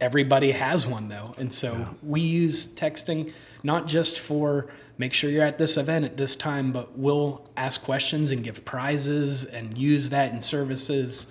Everybody 0.00 0.52
has 0.52 0.86
one 0.86 1.08
though. 1.08 1.34
And 1.38 1.52
so 1.52 1.96
we 2.02 2.20
use 2.20 2.74
texting 2.74 3.32
not 3.62 3.86
just 3.86 4.20
for 4.20 4.68
make 4.98 5.14
sure 5.14 5.30
you're 5.30 5.44
at 5.44 5.58
this 5.58 5.76
event 5.76 6.04
at 6.04 6.16
this 6.16 6.36
time, 6.36 6.72
but 6.72 6.98
we'll 6.98 7.48
ask 7.56 7.82
questions 7.82 8.30
and 8.30 8.44
give 8.44 8.64
prizes 8.64 9.44
and 9.44 9.78
use 9.78 10.10
that 10.10 10.32
in 10.32 10.40
services. 10.40 11.26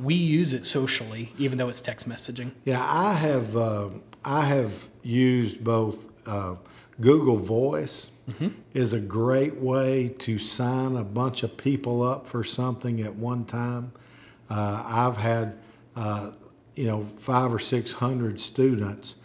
We 0.00 0.14
use 0.14 0.52
it 0.54 0.66
socially, 0.66 1.32
even 1.38 1.58
though 1.58 1.68
it's 1.68 1.80
text 1.80 2.08
messaging. 2.08 2.52
Yeah, 2.64 2.84
I 2.84 3.14
have. 3.14 3.56
Uh, 3.56 3.90
I 4.24 4.42
have 4.46 4.88
used 5.02 5.62
both. 5.62 6.10
Uh, 6.26 6.56
Google 7.00 7.36
Voice 7.36 8.10
is 8.72 8.92
a 8.92 9.00
great 9.00 9.56
way 9.56 10.08
to 10.18 10.38
sign 10.38 10.96
a 10.96 11.04
bunch 11.04 11.42
of 11.42 11.56
people 11.56 12.02
up 12.02 12.26
for 12.26 12.42
something 12.42 13.00
at 13.02 13.16
one 13.16 13.44
time. 13.44 13.92
Uh, 14.48 14.82
I've 14.86 15.18
had, 15.18 15.58
uh, 15.94 16.30
you 16.74 16.86
know, 16.86 17.04
five 17.18 17.52
or 17.52 17.58
six 17.58 17.92
hundred 17.92 18.40
students 18.40 19.16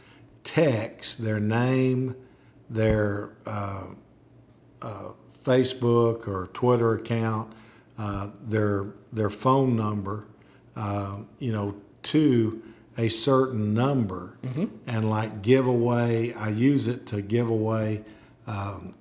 text 0.44 1.24
their 1.24 1.40
name, 1.40 2.16
their 2.70 3.32
uh, 3.46 3.84
uh, 4.82 5.10
Facebook 5.46 6.28
or 6.28 6.48
Twitter 6.54 6.94
account, 6.96 7.54
uh, 7.98 8.30
their 8.42 8.88
their 9.14 9.30
phone 9.30 9.76
number, 9.76 10.26
uh, 10.76 11.20
you 11.40 11.52
know, 11.52 11.76
to 12.04 12.62
a 12.98 13.08
certain 13.10 13.74
number, 13.74 14.38
and 14.88 15.10
like 15.10 15.42
give 15.42 15.66
away. 15.68 16.34
I 16.34 16.50
use 16.50 16.88
it 16.88 17.06
to 17.08 17.22
give 17.22 17.50
away 17.50 18.04
um, 18.48 18.94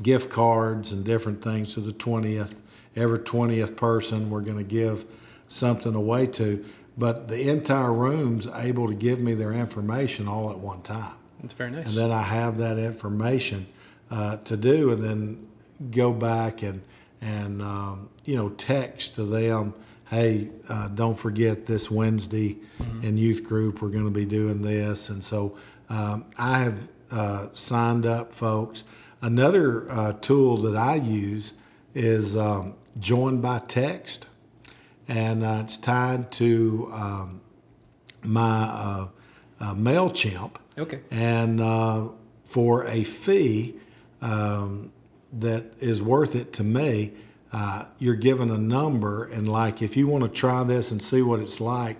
gift 0.00 0.30
cards 0.30 0.92
and 0.92 1.04
different 1.04 1.42
things 1.42 1.74
to 1.74 1.80
the 1.80 1.92
twentieth. 1.92 2.60
Every 2.94 3.18
twentieth 3.18 3.76
person, 3.76 4.30
we're 4.30 4.40
going 4.40 4.56
to 4.58 4.64
give 4.64 5.04
something 5.48 5.94
away 5.94 6.26
to. 6.28 6.64
But 6.98 7.28
the 7.28 7.48
entire 7.50 7.92
room's 7.92 8.46
able 8.46 8.88
to 8.88 8.94
give 8.94 9.20
me 9.20 9.34
their 9.34 9.52
information 9.52 10.26
all 10.26 10.50
at 10.50 10.58
one 10.58 10.80
time 10.80 11.12
It's 11.44 11.52
very 11.52 11.70
nice. 11.70 11.88
and 11.88 11.96
then 11.96 12.10
I 12.10 12.22
have 12.22 12.56
that 12.58 12.78
information 12.78 13.66
uh, 14.10 14.38
to 14.38 14.56
do, 14.56 14.90
and 14.92 15.02
then 15.02 15.46
go 15.90 16.12
back 16.12 16.62
and 16.62 16.80
and 17.20 17.60
um, 17.62 18.08
you 18.24 18.34
know 18.34 18.48
text 18.50 19.14
to 19.16 19.24
them, 19.24 19.74
hey, 20.08 20.50
uh, 20.68 20.88
don't 20.88 21.18
forget 21.18 21.66
this 21.66 21.90
Wednesday 21.90 22.58
in 23.02 23.16
youth 23.16 23.44
group 23.44 23.82
we're 23.82 23.88
going 23.88 24.04
to 24.04 24.10
be 24.10 24.26
doing 24.26 24.62
this, 24.62 25.08
and 25.08 25.22
so 25.22 25.56
um, 25.88 26.24
I 26.38 26.58
have 26.58 26.88
uh, 27.10 27.46
signed 27.52 28.06
up 28.06 28.32
folks. 28.32 28.84
Another 29.22 29.90
uh, 29.90 30.12
tool 30.14 30.56
that 30.58 30.76
I 30.76 30.96
use 30.96 31.54
is 31.94 32.36
um, 32.36 32.76
join 32.98 33.40
by 33.40 33.60
text, 33.60 34.28
and 35.08 35.44
uh, 35.44 35.60
it's 35.64 35.76
tied 35.76 36.30
to 36.32 36.90
um, 36.92 37.40
my 38.22 38.64
uh, 38.64 39.08
uh, 39.60 39.74
Mailchimp. 39.74 40.56
Okay. 40.78 41.00
And 41.10 41.60
uh, 41.60 42.08
for 42.44 42.84
a 42.84 43.04
fee 43.04 43.76
um, 44.20 44.92
that 45.32 45.64
is 45.80 46.02
worth 46.02 46.34
it 46.36 46.52
to 46.54 46.64
me, 46.64 47.12
uh, 47.52 47.86
you're 47.98 48.16
given 48.16 48.50
a 48.50 48.58
number. 48.58 49.24
And 49.24 49.48
like, 49.48 49.82
if 49.82 49.96
you 49.96 50.06
want 50.06 50.24
to 50.24 50.30
try 50.30 50.62
this 50.64 50.90
and 50.90 51.02
see 51.02 51.22
what 51.22 51.40
it's 51.40 51.60
like, 51.60 51.96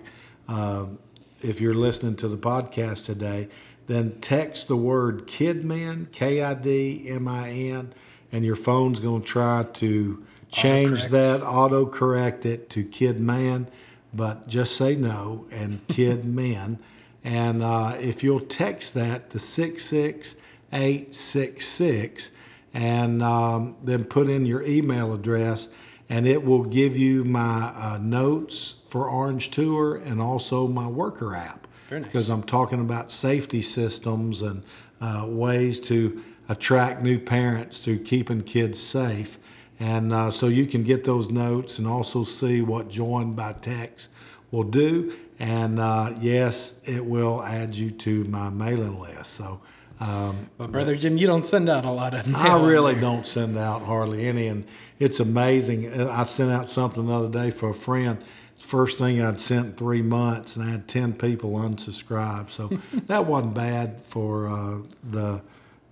um, 0.47 0.99
if 1.41 1.59
you're 1.61 1.73
listening 1.73 2.15
to 2.17 2.27
the 2.27 2.37
podcast 2.37 3.05
today, 3.05 3.47
then 3.87 4.19
text 4.19 4.67
the 4.67 4.75
word 4.75 5.27
Kidmin, 5.27 6.11
K 6.11 6.41
I 6.41 6.53
D 6.53 7.05
M 7.07 7.27
I 7.27 7.49
N, 7.49 7.93
and 8.31 8.45
your 8.45 8.55
phone's 8.55 8.99
going 8.99 9.21
to 9.21 9.27
try 9.27 9.63
to 9.63 10.23
change 10.51 11.05
Autocorrect. 11.05 11.09
that, 11.09 11.41
autocorrect 11.41 12.45
it 12.45 12.69
to 12.71 12.83
Kidman, 12.83 13.67
but 14.13 14.47
just 14.47 14.75
say 14.75 14.95
no 14.95 15.45
and 15.51 15.87
Kidman. 15.89 16.79
And 17.23 17.63
uh, 17.63 17.95
if 17.99 18.23
you'll 18.23 18.39
text 18.39 18.93
that 18.93 19.31
to 19.31 19.39
66866 19.39 22.31
and 22.73 23.23
um, 23.23 23.75
then 23.83 24.03
put 24.05 24.29
in 24.29 24.45
your 24.45 24.61
email 24.63 25.13
address, 25.13 25.69
and 26.09 26.27
it 26.27 26.43
will 26.43 26.63
give 26.63 26.95
you 26.95 27.23
my 27.23 27.73
uh, 27.75 27.97
notes 28.01 28.81
for 28.89 29.09
Orange 29.09 29.51
Tour 29.51 29.95
and 29.95 30.21
also 30.21 30.67
my 30.67 30.87
worker 30.87 31.35
app. 31.35 31.67
Very 31.89 32.01
nice. 32.01 32.11
Because 32.11 32.29
I'm 32.29 32.43
talking 32.43 32.81
about 32.81 33.11
safety 33.11 33.61
systems 33.61 34.41
and 34.41 34.63
uh, 35.01 35.25
ways 35.27 35.79
to 35.81 36.23
attract 36.49 37.01
new 37.01 37.19
parents 37.19 37.83
to 37.83 37.97
keeping 37.97 38.41
kids 38.41 38.79
safe. 38.79 39.37
And 39.79 40.11
uh, 40.11 40.31
so 40.31 40.47
you 40.47 40.65
can 40.65 40.83
get 40.83 41.03
those 41.03 41.29
notes 41.29 41.77
and 41.77 41.87
also 41.87 42.23
see 42.23 42.61
what 42.61 42.89
Join 42.89 43.33
by 43.33 43.53
Text 43.53 44.09
will 44.51 44.63
do. 44.63 45.15
And 45.39 45.79
uh, 45.79 46.13
yes, 46.19 46.79
it 46.85 47.05
will 47.05 47.43
add 47.43 47.75
you 47.75 47.91
to 47.91 48.23
my 48.23 48.49
mailing 48.49 48.99
list. 48.99 49.33
So 49.33 49.61
um, 49.99 50.49
But 50.57 50.71
brother 50.71 50.95
Jim, 50.95 51.17
you 51.17 51.27
don't 51.27 51.45
send 51.45 51.69
out 51.69 51.85
a 51.85 51.91
lot 51.91 52.13
of. 52.13 52.27
I 52.35 52.43
mail. 52.49 52.63
really 52.65 52.95
don't 52.95 53.25
send 53.25 53.57
out 53.57 53.83
hardly 53.83 54.27
any, 54.27 54.47
and 54.47 54.65
it's 54.99 55.19
amazing. 55.19 56.01
I 56.09 56.23
sent 56.23 56.51
out 56.51 56.69
something 56.69 57.07
the 57.07 57.13
other 57.13 57.29
day 57.29 57.51
for 57.51 57.69
a 57.69 57.73
friend. 57.75 58.23
It's 58.53 58.63
the 58.63 58.69
first 58.69 58.97
thing 58.97 59.21
I'd 59.21 59.39
sent 59.39 59.65
in 59.65 59.73
three 59.73 60.01
months, 60.01 60.55
and 60.55 60.67
I 60.67 60.71
had 60.71 60.87
ten 60.87 61.13
people 61.13 61.51
unsubscribe. 61.51 62.49
So 62.49 62.67
that 63.07 63.25
wasn't 63.25 63.53
bad 63.53 64.01
for 64.07 64.47
uh, 64.47 64.77
the 65.03 65.41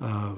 uh, 0.01 0.35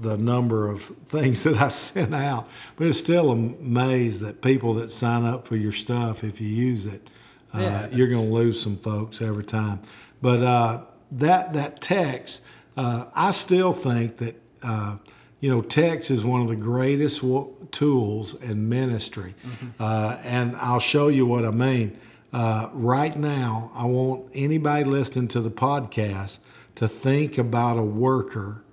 the 0.00 0.16
number 0.16 0.68
of 0.70 0.82
things 0.82 1.42
that 1.42 1.56
I 1.56 1.68
sent 1.88 2.14
out. 2.14 2.48
But 2.76 2.86
it's 2.86 2.98
still 2.98 3.30
amazed 3.30 4.20
that 4.22 4.40
people 4.40 4.74
that 4.74 4.90
sign 4.90 5.24
up 5.24 5.46
for 5.46 5.56
your 5.56 5.72
stuff, 5.72 6.24
if 6.24 6.40
you 6.40 6.48
use 6.48 6.86
it, 6.86 7.08
uh, 7.54 7.58
Yeah, 7.60 7.88
you're 7.92 8.08
going 8.08 8.26
to 8.28 8.32
lose 8.34 8.60
some 8.62 8.76
folks 8.78 9.20
every 9.20 9.44
time. 9.44 9.80
But 10.22 10.42
uh, 10.42 10.80
that 11.18 11.52
that 11.52 11.80
text, 11.80 12.42
uh, 12.76 13.06
I 13.14 13.30
still 13.30 13.72
think 13.72 14.18
that 14.18 14.40
uh, 14.62 14.96
you 15.40 15.50
know 15.50 15.62
text 15.62 16.10
is 16.10 16.24
one 16.24 16.40
of 16.40 16.48
the 16.48 16.56
greatest 16.56 17.22
wo- 17.22 17.54
tools 17.70 18.34
in 18.34 18.68
ministry, 18.68 19.34
uh, 19.78 20.18
and 20.22 20.56
I'll 20.56 20.78
show 20.80 21.08
you 21.08 21.26
what 21.26 21.44
I 21.44 21.50
mean. 21.50 21.98
Uh, 22.32 22.70
right 22.72 23.14
now, 23.16 23.70
I 23.74 23.84
want 23.84 24.30
anybody 24.32 24.84
listening 24.84 25.28
to 25.28 25.40
the 25.40 25.50
podcast 25.50 26.38
to 26.76 26.88
think 26.88 27.36
about 27.36 27.76
a 27.78 27.82
worker 27.82 28.64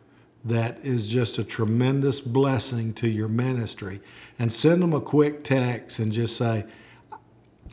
that 0.46 0.80
is 0.82 1.08
just 1.08 1.38
a 1.38 1.44
tremendous 1.44 2.22
blessing 2.22 2.94
to 2.94 3.10
your 3.10 3.28
ministry, 3.28 4.00
and 4.38 4.54
send 4.54 4.82
them 4.82 4.94
a 4.94 5.02
quick 5.02 5.44
text 5.44 6.00
and 6.00 6.14
just 6.14 6.38
say, 6.38 6.66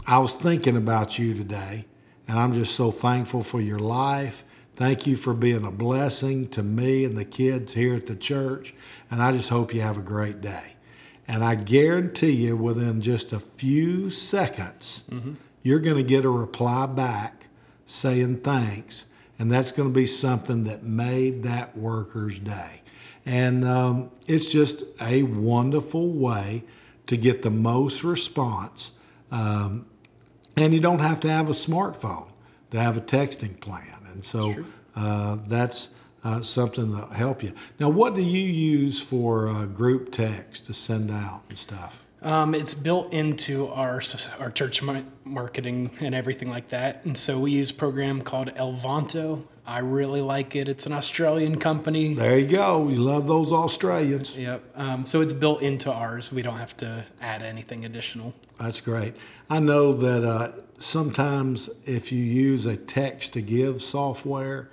I 0.06 0.18
was 0.18 0.34
thinking 0.34 0.76
about 0.76 1.18
you 1.18 1.34
today, 1.34 1.86
and 2.26 2.38
I'm 2.38 2.52
just 2.52 2.74
so 2.74 2.90
thankful 2.90 3.44
for 3.44 3.60
your 3.60 3.78
life. 3.78 4.44
Thank 4.76 5.06
you 5.06 5.16
for 5.16 5.32
being 5.32 5.64
a 5.64 5.70
blessing 5.70 6.48
to 6.48 6.62
me 6.62 7.04
and 7.04 7.16
the 7.16 7.24
kids 7.24 7.72
here 7.72 7.94
at 7.94 8.06
the 8.06 8.14
church, 8.14 8.74
and 9.10 9.22
I 9.22 9.32
just 9.32 9.48
hope 9.48 9.72
you 9.72 9.80
have 9.80 9.96
a 9.96 10.02
great 10.02 10.42
day. 10.42 10.74
And 11.26 11.42
I 11.42 11.54
guarantee 11.54 12.32
you, 12.32 12.58
within 12.58 13.00
just 13.00 13.32
a 13.32 13.40
few 13.40 14.10
seconds, 14.10 15.04
you're 15.62 15.80
going 15.80 15.96
to 15.96 16.02
get 16.02 16.26
a 16.26 16.30
reply 16.30 16.84
back 16.84 17.48
saying 17.86 18.40
thanks, 18.42 19.06
and 19.38 19.50
that's 19.50 19.72
going 19.72 19.88
to 19.88 19.94
be 19.94 20.06
something 20.06 20.64
that 20.64 20.82
made 20.82 21.42
that 21.42 21.76
worker's 21.76 22.38
day. 22.38 22.82
And 23.24 23.64
um, 23.64 24.10
it's 24.26 24.46
just 24.46 24.82
a 25.00 25.22
wonderful 25.22 26.12
way 26.12 26.64
to 27.06 27.16
get 27.16 27.40
the 27.42 27.50
most 27.50 28.04
response. 28.04 28.92
Um, 29.30 29.86
and 30.54 30.74
you 30.74 30.80
don't 30.80 31.00
have 31.00 31.20
to 31.20 31.30
have 31.30 31.48
a 31.48 31.52
smartphone 31.52 32.28
to 32.72 32.78
have 32.78 32.96
a 32.96 33.00
texting 33.00 33.58
plan. 33.58 33.95
And 34.16 34.24
so 34.24 34.64
uh, 34.96 35.36
that's 35.46 35.90
uh, 36.24 36.40
something 36.40 36.92
that'll 36.92 37.10
help 37.10 37.42
you. 37.42 37.52
Now, 37.78 37.90
what 37.90 38.14
do 38.14 38.22
you 38.22 38.40
use 38.40 39.00
for 39.00 39.46
uh, 39.46 39.66
group 39.66 40.10
text 40.10 40.66
to 40.66 40.72
send 40.72 41.10
out 41.10 41.42
and 41.50 41.58
stuff? 41.58 42.02
Um, 42.22 42.54
it's 42.54 42.74
built 42.74 43.12
into 43.12 43.68
our 43.68 44.00
our 44.40 44.50
church 44.50 44.82
marketing 45.24 45.90
and 46.00 46.14
everything 46.14 46.50
like 46.50 46.68
that, 46.68 47.04
and 47.04 47.16
so 47.16 47.38
we 47.40 47.52
use 47.52 47.70
a 47.70 47.74
program 47.74 48.22
called 48.22 48.48
Elvanto. 48.54 49.44
I 49.66 49.80
really 49.80 50.20
like 50.20 50.54
it. 50.54 50.68
It's 50.68 50.86
an 50.86 50.92
Australian 50.92 51.58
company. 51.58 52.14
There 52.14 52.38
you 52.38 52.46
go. 52.46 52.78
We 52.78 52.94
love 52.94 53.26
those 53.26 53.50
Australians. 53.50 54.36
Yep. 54.36 54.62
Um, 54.76 55.04
so 55.04 55.20
it's 55.20 55.32
built 55.32 55.60
into 55.60 55.92
ours. 55.92 56.32
We 56.32 56.42
don't 56.42 56.58
have 56.58 56.76
to 56.78 57.04
add 57.20 57.42
anything 57.42 57.84
additional. 57.84 58.32
That's 58.58 58.80
great. 58.80 59.14
I 59.50 59.58
know 59.58 59.92
that 59.92 60.24
uh, 60.24 60.52
sometimes 60.78 61.68
if 61.84 62.12
you 62.12 62.22
use 62.22 62.66
a 62.66 62.76
text 62.76 63.32
to 63.32 63.40
give 63.40 63.82
software, 63.82 64.68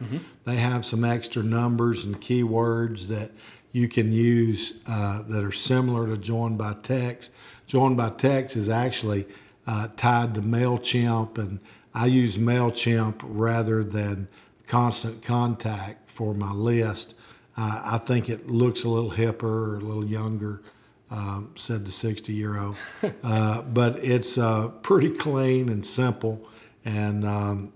they 0.45 0.57
have 0.57 0.85
some 0.85 1.03
extra 1.03 1.43
numbers 1.43 2.05
and 2.05 2.21
keywords 2.21 3.07
that 3.07 3.31
you 3.71 3.87
can 3.87 4.11
use 4.11 4.79
uh, 4.87 5.23
that 5.23 5.43
are 5.43 5.51
similar 5.51 6.07
to 6.07 6.17
Join 6.17 6.55
by 6.55 6.75
Text. 6.83 7.31
Join 7.65 7.95
by 7.95 8.11
Text 8.11 8.55
is 8.55 8.69
actually 8.69 9.25
uh, 9.65 9.87
tied 9.97 10.35
to 10.35 10.41
MailChimp, 10.41 11.37
and 11.37 11.59
I 11.93 12.05
use 12.05 12.37
MailChimp 12.37 13.21
rather 13.23 13.83
than 13.83 14.27
Constant 14.73 15.21
Contact 15.21 16.09
for 16.09 16.33
my 16.33 16.51
list. 16.51 17.13
Uh, 17.55 17.79
I 17.83 17.99
think 17.99 18.27
it 18.27 18.49
looks 18.49 18.83
a 18.83 18.89
little 18.89 19.11
hipper 19.11 19.43
or 19.43 19.75
a 19.75 19.81
little 19.81 20.03
younger 20.03 20.63
um, 21.11 21.51
said 21.53 21.85
the 21.85 21.91
60 21.91 22.33
year 22.33 22.57
old. 22.57 22.75
Uh, 23.23 23.61
but 23.61 23.97
it's 23.97 24.35
uh, 24.35 24.69
pretty 24.81 25.11
clean 25.11 25.69
and 25.69 25.85
simple, 25.85 26.49
and 26.83 27.23
um, 27.23 27.71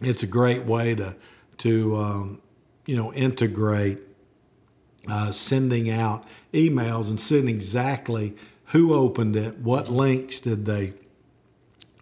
it's 0.00 0.24
a 0.24 0.26
great 0.26 0.64
way 0.64 0.96
to 0.96 1.14
to 1.58 1.96
um, 1.96 2.42
you 2.84 2.96
know 2.96 3.12
integrate 3.12 3.98
uh, 5.06 5.30
sending 5.30 5.88
out 5.88 6.26
emails 6.52 7.08
and 7.08 7.20
seeing 7.20 7.48
exactly 7.48 8.34
who 8.66 8.92
opened 8.92 9.36
it, 9.36 9.58
what 9.58 9.88
links 9.88 10.40
did 10.40 10.64
they 10.66 10.94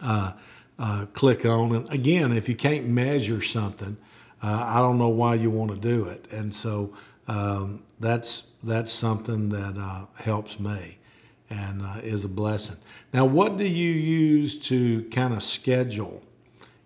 uh, 0.00 0.32
uh, 0.78 1.04
click 1.12 1.44
on, 1.44 1.74
and 1.74 1.92
again, 1.92 2.32
if 2.32 2.48
you 2.48 2.54
can't 2.54 2.86
measure 2.86 3.42
something, 3.42 3.98
uh, 4.46 4.64
I 4.66 4.78
don't 4.78 4.98
know 4.98 5.08
why 5.08 5.34
you 5.34 5.50
want 5.50 5.70
to 5.72 5.76
do 5.76 6.04
it, 6.04 6.30
and 6.30 6.54
so 6.54 6.94
um, 7.28 7.82
that's 7.98 8.48
that's 8.62 8.92
something 8.92 9.48
that 9.50 9.76
uh, 9.78 10.06
helps 10.22 10.60
me 10.60 10.98
and 11.50 11.82
uh, 11.82 12.00
is 12.02 12.24
a 12.24 12.28
blessing. 12.28 12.76
Now, 13.12 13.24
what 13.24 13.56
do 13.56 13.64
you 13.64 13.92
use 13.92 14.58
to 14.68 15.02
kind 15.10 15.32
of 15.34 15.42
schedule 15.42 16.22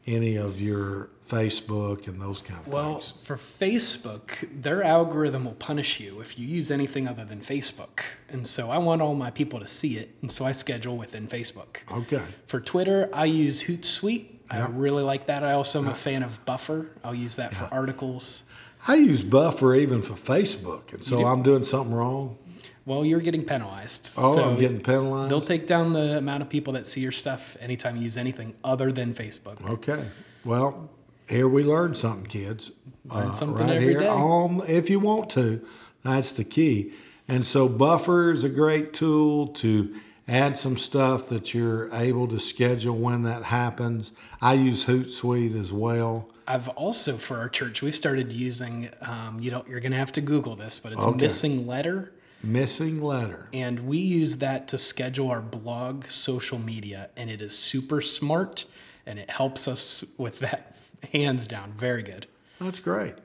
any 0.06 0.36
of 0.36 0.60
your 0.60 1.10
Facebook 1.28 2.08
and 2.08 2.20
those 2.20 2.42
kind 2.42 2.60
of 2.60 2.66
Well, 2.68 2.98
things? 2.98 3.12
for 3.22 3.36
Facebook, 3.36 4.48
their 4.62 4.82
algorithm 4.82 5.44
will 5.44 5.52
punish 5.52 6.00
you 6.00 6.20
if 6.20 6.38
you 6.38 6.46
use 6.46 6.70
anything 6.70 7.06
other 7.06 7.24
than 7.24 7.40
Facebook. 7.40 8.00
And 8.28 8.46
so 8.46 8.70
I 8.70 8.78
want 8.78 9.00
all 9.00 9.14
my 9.14 9.30
people 9.30 9.60
to 9.60 9.66
see 9.66 9.96
it, 9.96 10.10
and 10.22 10.30
so 10.30 10.44
I 10.44 10.52
schedule 10.52 10.96
within 10.96 11.28
Facebook. 11.28 11.78
Okay. 11.90 12.22
For 12.46 12.60
Twitter, 12.60 13.08
I 13.12 13.26
use 13.26 13.64
Hootsuite. 13.64 14.26
I 14.50 14.66
really 14.66 15.02
like 15.02 15.26
that. 15.26 15.44
I 15.44 15.52
also 15.52 15.80
am 15.80 15.88
a 15.88 15.94
fan 15.94 16.22
of 16.22 16.44
Buffer. 16.44 16.90
I'll 17.04 17.14
use 17.14 17.36
that 17.36 17.54
for 17.54 17.68
articles. 17.72 18.44
I 18.86 18.96
use 18.96 19.22
Buffer 19.22 19.74
even 19.74 20.02
for 20.02 20.14
Facebook, 20.14 20.92
and 20.92 21.04
so 21.04 21.24
I'm 21.24 21.42
doing 21.42 21.64
something 21.64 21.94
wrong. 21.94 22.38
Well, 22.86 23.04
you're 23.04 23.20
getting 23.20 23.44
penalized. 23.44 24.12
Oh, 24.16 24.34
so 24.34 24.50
I'm 24.50 24.58
getting 24.58 24.80
penalized. 24.80 25.30
They'll 25.30 25.40
take 25.40 25.66
down 25.66 25.92
the 25.92 26.18
amount 26.18 26.42
of 26.42 26.48
people 26.48 26.72
that 26.72 26.86
see 26.86 27.00
your 27.00 27.12
stuff 27.12 27.56
anytime 27.60 27.96
you 27.96 28.02
use 28.02 28.16
anything 28.16 28.54
other 28.64 28.90
than 28.90 29.14
Facebook. 29.14 29.64
Okay. 29.68 30.06
Well, 30.44 30.90
here 31.28 31.46
we 31.46 31.62
learn 31.62 31.94
something, 31.94 32.26
kids. 32.26 32.72
Learn 33.04 33.28
uh, 33.28 33.32
something 33.32 33.66
right 33.66 33.76
every 33.76 33.88
here 33.88 34.00
day. 34.00 34.08
on 34.08 34.62
if 34.66 34.90
you 34.90 34.98
want 34.98 35.30
to. 35.30 35.64
That's 36.02 36.32
the 36.32 36.44
key. 36.44 36.92
And 37.28 37.44
so 37.44 37.68
Buffer 37.68 38.32
is 38.32 38.42
a 38.42 38.48
great 38.48 38.92
tool 38.92 39.48
to 39.48 39.94
add 40.30 40.56
some 40.56 40.76
stuff 40.78 41.28
that 41.28 41.52
you're 41.52 41.92
able 41.94 42.28
to 42.28 42.38
schedule 42.38 42.96
when 42.96 43.22
that 43.22 43.44
happens. 43.44 44.12
I 44.40 44.54
use 44.54 44.84
Hootsuite 44.86 45.58
as 45.58 45.72
well. 45.72 46.30
I've 46.46 46.68
also 46.68 47.16
for 47.16 47.36
our 47.38 47.48
church 47.48 47.82
we've 47.82 47.94
started 47.94 48.32
using. 48.32 48.90
Um, 49.02 49.38
you 49.40 49.50
don't. 49.50 49.68
You're 49.68 49.80
gonna 49.80 49.96
have 49.98 50.12
to 50.12 50.20
Google 50.20 50.56
this, 50.56 50.78
but 50.80 50.92
it's 50.92 51.04
Okay. 51.04 51.20
missing 51.20 51.66
letter. 51.66 52.12
Missing 52.42 53.02
letter. 53.02 53.48
and 53.52 53.80
we 53.86 53.98
use 53.98 54.38
that 54.38 54.66
to 54.68 54.78
schedule 54.78 55.28
our 55.28 55.42
blog 55.42 56.06
social 56.06 56.58
media 56.58 57.10
and 57.14 57.28
it 57.28 57.42
is 57.42 57.54
super 57.58 58.00
smart 58.00 58.64
and 59.04 59.18
it 59.18 59.28
helps 59.28 59.68
us 59.68 60.06
with 60.16 60.38
that 60.38 60.74
hands 61.12 61.46
down 61.46 61.74
very 61.76 62.02
good 62.02 62.26
That's 62.58 62.80
great. 62.80 63.16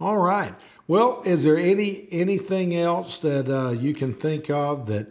All 0.00 0.18
right. 0.18 0.52
Well, 0.88 1.22
is 1.24 1.44
there 1.44 1.56
any 1.56 2.08
anything 2.10 2.74
else 2.74 3.18
that 3.18 3.48
uh, 3.48 3.70
you 3.70 3.94
can 3.94 4.12
think 4.12 4.50
of 4.50 4.86
that 4.86 5.06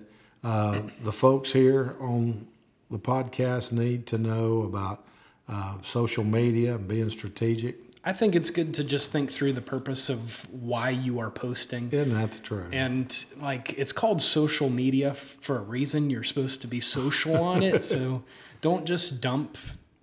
uh, 0.45 0.83
the 1.03 1.11
folks 1.11 1.51
here 1.51 1.95
on 1.99 2.47
the 2.91 2.99
podcast 2.99 3.71
need 3.71 4.05
to 4.07 4.17
know 4.19 4.61
about 4.61 5.03
uh, 5.49 5.81
social 5.81 6.23
media 6.23 6.75
and 6.75 6.87
being 6.87 7.09
strategic? 7.09 7.77
I 8.03 8.13
think 8.13 8.35
it's 8.35 8.51
good 8.51 8.75
to 8.75 8.83
just 8.83 9.11
think 9.11 9.31
through 9.31 9.53
the 9.53 9.61
purpose 9.61 10.09
of 10.09 10.47
why 10.53 10.91
you 10.91 11.17
are 11.17 11.31
posting. 11.31 11.89
Isn't 11.91 12.13
that 12.13 12.33
the 12.33 12.39
truth? 12.39 12.69
And 12.71 13.25
like 13.41 13.73
it's 13.79 13.91
called 13.91 14.21
social 14.21 14.69
media 14.69 15.15
for 15.15 15.57
a 15.57 15.61
reason. 15.61 16.11
You're 16.11 16.23
supposed 16.23 16.61
to 16.61 16.67
be 16.67 16.79
social 16.79 17.35
on 17.43 17.63
it. 17.63 17.83
so 17.83 18.23
don't 18.61 18.85
just 18.85 19.21
dump 19.21 19.57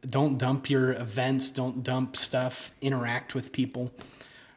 don't 0.09 0.37
dump 0.37 0.69
your 0.69 0.95
events, 0.95 1.51
don't 1.51 1.85
dump 1.85 2.17
stuff, 2.17 2.73
interact 2.81 3.37
with 3.37 3.53
people. 3.53 3.93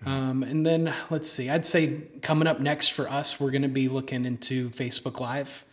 Um, 0.06 0.42
and 0.42 0.66
then 0.66 0.94
let's 1.10 1.30
see, 1.30 1.50
I'd 1.50 1.66
say 1.66 2.02
coming 2.24 2.48
up 2.48 2.60
next 2.60 2.90
for 2.90 3.08
us, 3.08 3.40
we're 3.40 3.52
going 3.52 3.62
to 3.62 3.68
be 3.68 3.88
looking 3.88 4.26
into 4.26 4.70
Facebook 4.72 5.20
Live. 5.20 5.65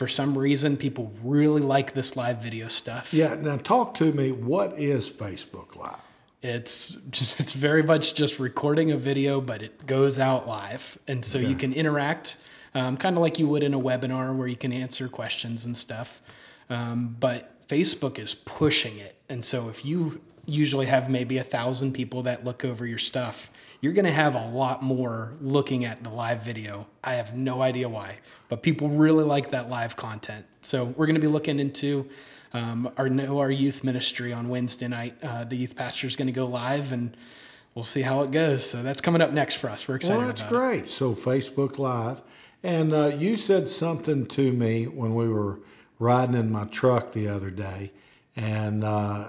For 0.00 0.08
some 0.08 0.38
reason, 0.38 0.78
people 0.78 1.12
really 1.22 1.60
like 1.60 1.92
this 1.92 2.16
live 2.16 2.38
video 2.38 2.68
stuff. 2.68 3.12
Yeah. 3.12 3.34
Now, 3.34 3.58
talk 3.58 3.92
to 3.96 4.10
me. 4.10 4.32
What 4.32 4.78
is 4.78 5.10
Facebook 5.10 5.76
Live? 5.76 6.00
It's 6.40 6.96
it's 7.38 7.52
very 7.52 7.82
much 7.82 8.14
just 8.14 8.38
recording 8.38 8.90
a 8.90 8.96
video, 8.96 9.42
but 9.42 9.60
it 9.60 9.86
goes 9.86 10.18
out 10.18 10.48
live, 10.48 10.96
and 11.06 11.22
so 11.22 11.36
you 11.36 11.54
can 11.54 11.74
interact, 11.74 12.38
um, 12.74 12.96
kind 12.96 13.14
of 13.14 13.20
like 13.20 13.38
you 13.38 13.46
would 13.48 13.62
in 13.62 13.74
a 13.74 13.78
webinar 13.78 14.34
where 14.34 14.48
you 14.48 14.56
can 14.56 14.72
answer 14.72 15.06
questions 15.06 15.66
and 15.66 15.76
stuff. 15.76 16.22
Um, 16.70 17.14
but 17.20 17.68
Facebook 17.68 18.18
is 18.18 18.34
pushing 18.34 18.96
it, 18.96 19.16
and 19.28 19.44
so 19.44 19.68
if 19.68 19.84
you 19.84 20.22
usually 20.46 20.86
have 20.86 21.08
maybe 21.08 21.38
a 21.38 21.44
thousand 21.44 21.92
people 21.92 22.22
that 22.24 22.44
look 22.44 22.64
over 22.64 22.86
your 22.86 22.98
stuff, 22.98 23.50
you're 23.80 23.92
going 23.92 24.04
to 24.04 24.12
have 24.12 24.34
a 24.34 24.48
lot 24.48 24.82
more 24.82 25.34
looking 25.40 25.84
at 25.84 26.02
the 26.02 26.10
live 26.10 26.42
video. 26.42 26.86
I 27.02 27.14
have 27.14 27.34
no 27.34 27.62
idea 27.62 27.88
why, 27.88 28.16
but 28.48 28.62
people 28.62 28.88
really 28.88 29.24
like 29.24 29.50
that 29.50 29.70
live 29.70 29.96
content. 29.96 30.44
So 30.62 30.84
we're 30.84 31.06
going 31.06 31.14
to 31.14 31.20
be 31.20 31.26
looking 31.26 31.58
into 31.60 32.08
um, 32.52 32.90
our 32.96 33.08
know 33.08 33.38
our 33.38 33.50
youth 33.50 33.84
ministry 33.84 34.32
on 34.32 34.48
Wednesday 34.48 34.88
night. 34.88 35.16
Uh, 35.22 35.44
the 35.44 35.56
youth 35.56 35.76
pastor 35.76 36.06
is 36.06 36.16
going 36.16 36.26
to 36.26 36.32
go 36.32 36.46
live, 36.46 36.92
and 36.92 37.16
we'll 37.74 37.84
see 37.84 38.02
how 38.02 38.22
it 38.22 38.30
goes. 38.30 38.68
So 38.68 38.82
that's 38.82 39.00
coming 39.00 39.22
up 39.22 39.32
next 39.32 39.56
for 39.56 39.70
us. 39.70 39.86
We're 39.86 39.96
excited. 39.96 40.18
Well, 40.18 40.26
that's 40.26 40.42
about 40.42 40.52
it. 40.52 40.56
great. 40.56 40.88
So 40.88 41.14
Facebook 41.14 41.78
Live, 41.78 42.22
and 42.62 42.92
uh, 42.92 43.06
you 43.06 43.36
said 43.36 43.68
something 43.68 44.26
to 44.26 44.52
me 44.52 44.86
when 44.86 45.14
we 45.14 45.28
were 45.28 45.60
riding 45.98 46.34
in 46.34 46.50
my 46.50 46.64
truck 46.64 47.12
the 47.12 47.28
other 47.28 47.50
day, 47.50 47.92
and 48.34 48.82
uh, 48.82 49.28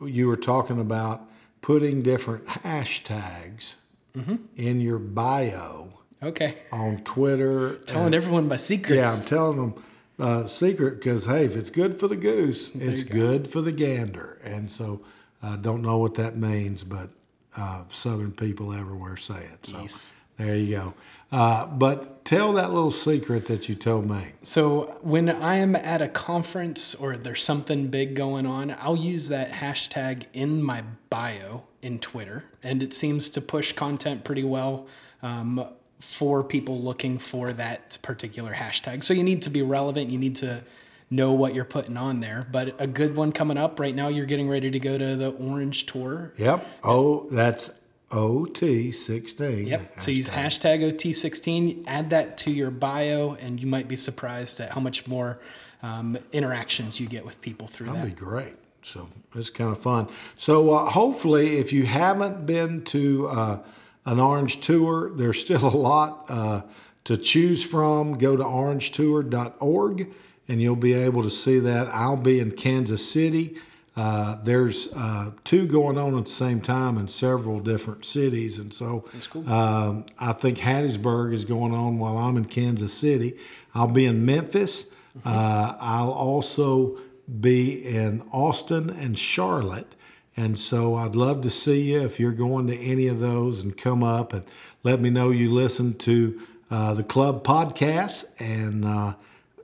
you 0.00 0.26
were 0.28 0.36
talking 0.36 0.80
about 0.80 1.22
putting 1.60 2.02
different 2.02 2.46
hashtags 2.46 3.74
Mm-hmm. 4.16 4.36
in 4.56 4.80
your 4.80 4.98
bio 4.98 5.90
Okay, 6.22 6.54
on 6.72 7.02
Twitter. 7.04 7.74
telling 7.80 8.14
everyone 8.14 8.48
my 8.48 8.56
secrets. 8.56 8.96
Yeah, 8.96 9.12
I'm 9.12 9.26
telling 9.28 9.56
them 9.58 9.84
uh, 10.18 10.46
secret 10.46 10.96
because 10.96 11.26
hey, 11.26 11.44
if 11.44 11.54
it's 11.54 11.68
good 11.68 12.00
for 12.00 12.08
the 12.08 12.16
goose, 12.16 12.74
it's 12.74 13.02
go. 13.02 13.14
good 13.14 13.46
for 13.46 13.60
the 13.60 13.72
gander. 13.72 14.40
And 14.42 14.70
so 14.70 15.02
I 15.42 15.56
don't 15.56 15.82
know 15.82 15.98
what 15.98 16.14
that 16.14 16.34
means, 16.34 16.82
but 16.82 17.10
uh, 17.58 17.84
Southern 17.90 18.32
people 18.32 18.72
everywhere 18.72 19.18
say 19.18 19.44
it. 19.52 19.66
So 19.66 19.82
Yes. 19.82 20.14
There 20.38 20.56
you 20.56 20.76
go. 20.76 20.94
Uh, 21.32 21.66
but 21.66 22.24
tell 22.24 22.52
that 22.52 22.72
little 22.72 22.90
secret 22.90 23.46
that 23.46 23.68
you 23.68 23.74
told 23.74 24.08
me. 24.08 24.32
So 24.42 24.98
when 25.02 25.28
I 25.28 25.56
am 25.56 25.74
at 25.74 26.00
a 26.00 26.08
conference 26.08 26.94
or 26.94 27.16
there's 27.16 27.42
something 27.42 27.88
big 27.88 28.14
going 28.14 28.46
on, 28.46 28.76
I'll 28.80 28.96
use 28.96 29.28
that 29.28 29.52
hashtag 29.52 30.24
in 30.32 30.62
my 30.62 30.84
bio 31.10 31.64
in 31.82 31.98
Twitter, 31.98 32.44
and 32.62 32.82
it 32.82 32.92
seems 32.92 33.30
to 33.30 33.40
push 33.40 33.72
content 33.72 34.24
pretty 34.24 34.44
well 34.44 34.86
um, 35.22 35.64
for 36.00 36.44
people 36.44 36.80
looking 36.80 37.18
for 37.18 37.52
that 37.52 37.98
particular 38.02 38.54
hashtag. 38.54 39.02
So 39.02 39.14
you 39.14 39.22
need 39.22 39.42
to 39.42 39.50
be 39.50 39.62
relevant. 39.62 40.10
You 40.10 40.18
need 40.18 40.36
to 40.36 40.62
know 41.10 41.32
what 41.32 41.54
you're 41.54 41.64
putting 41.64 41.96
on 41.96 42.20
there. 42.20 42.46
But 42.50 42.80
a 42.80 42.86
good 42.86 43.16
one 43.16 43.32
coming 43.32 43.56
up 43.56 43.78
right 43.78 43.94
now, 43.94 44.08
you're 44.08 44.26
getting 44.26 44.48
ready 44.48 44.70
to 44.70 44.78
go 44.78 44.98
to 44.98 45.16
the 45.16 45.30
Orange 45.30 45.86
Tour. 45.86 46.32
Yep. 46.36 46.66
Oh, 46.82 47.28
that's 47.30 47.70
OT16. 48.10 49.66
Yep. 49.66 50.00
So 50.00 50.10
use 50.10 50.30
hashtag 50.30 50.92
OT16, 50.92 51.84
add 51.86 52.10
that 52.10 52.38
to 52.38 52.50
your 52.50 52.70
bio, 52.70 53.34
and 53.34 53.60
you 53.60 53.66
might 53.66 53.88
be 53.88 53.96
surprised 53.96 54.60
at 54.60 54.72
how 54.72 54.80
much 54.80 55.06
more 55.06 55.40
um, 55.82 56.16
interactions 56.32 57.00
you 57.00 57.08
get 57.08 57.24
with 57.24 57.40
people 57.40 57.66
through 57.66 57.88
That'd 57.88 58.02
that. 58.02 58.06
be 58.06 58.12
great. 58.14 58.54
So 58.82 59.08
it's 59.34 59.50
kind 59.50 59.72
of 59.72 59.80
fun. 59.80 60.08
So 60.36 60.72
uh, 60.72 60.90
hopefully, 60.90 61.58
if 61.58 61.72
you 61.72 61.86
haven't 61.86 62.46
been 62.46 62.84
to 62.84 63.26
uh, 63.26 63.58
an 64.04 64.20
Orange 64.20 64.60
Tour, 64.60 65.10
there's 65.10 65.40
still 65.40 65.66
a 65.66 65.76
lot 65.76 66.26
uh, 66.28 66.62
to 67.04 67.16
choose 67.16 67.64
from. 67.64 68.18
Go 68.18 68.36
to 68.36 68.44
orangetour.org 68.44 70.12
and 70.48 70.62
you'll 70.62 70.76
be 70.76 70.94
able 70.94 71.22
to 71.22 71.30
see 71.30 71.58
that. 71.58 71.88
I'll 71.88 72.16
be 72.16 72.38
in 72.38 72.52
Kansas 72.52 73.10
City. 73.10 73.56
Uh, 73.96 74.36
there's 74.44 74.92
uh, 74.92 75.30
two 75.44 75.66
going 75.66 75.96
on 75.96 76.18
at 76.18 76.26
the 76.26 76.30
same 76.30 76.60
time 76.60 76.98
in 76.98 77.08
several 77.08 77.60
different 77.60 78.04
cities, 78.04 78.58
and 78.58 78.74
so 78.74 79.06
um, 79.46 80.04
I 80.18 80.32
think 80.32 80.58
Hattiesburg 80.58 81.32
is 81.32 81.46
going 81.46 81.72
on 81.72 81.98
while 81.98 82.18
I'm 82.18 82.36
in 82.36 82.44
Kansas 82.44 82.92
City. 82.92 83.38
I'll 83.74 83.88
be 83.88 84.04
in 84.04 84.26
Memphis. 84.26 84.86
Uh, 85.24 85.76
I'll 85.80 86.12
also 86.12 86.98
be 87.40 87.84
in 87.84 88.22
Austin 88.32 88.90
and 88.90 89.18
Charlotte. 89.18 89.94
And 90.36 90.58
so 90.58 90.96
I'd 90.96 91.16
love 91.16 91.40
to 91.42 91.50
see 91.50 91.92
you 91.92 92.02
if 92.02 92.20
you're 92.20 92.32
going 92.32 92.66
to 92.66 92.76
any 92.78 93.06
of 93.06 93.20
those 93.20 93.62
and 93.62 93.76
come 93.76 94.02
up 94.02 94.32
and 94.32 94.44
let 94.82 95.00
me 95.00 95.08
know 95.08 95.30
you 95.30 95.52
listen 95.52 95.94
to 95.98 96.40
uh, 96.70 96.94
the 96.94 97.02
club 97.02 97.44
podcast. 97.44 98.26
And 98.38 98.84
uh, 98.84 99.14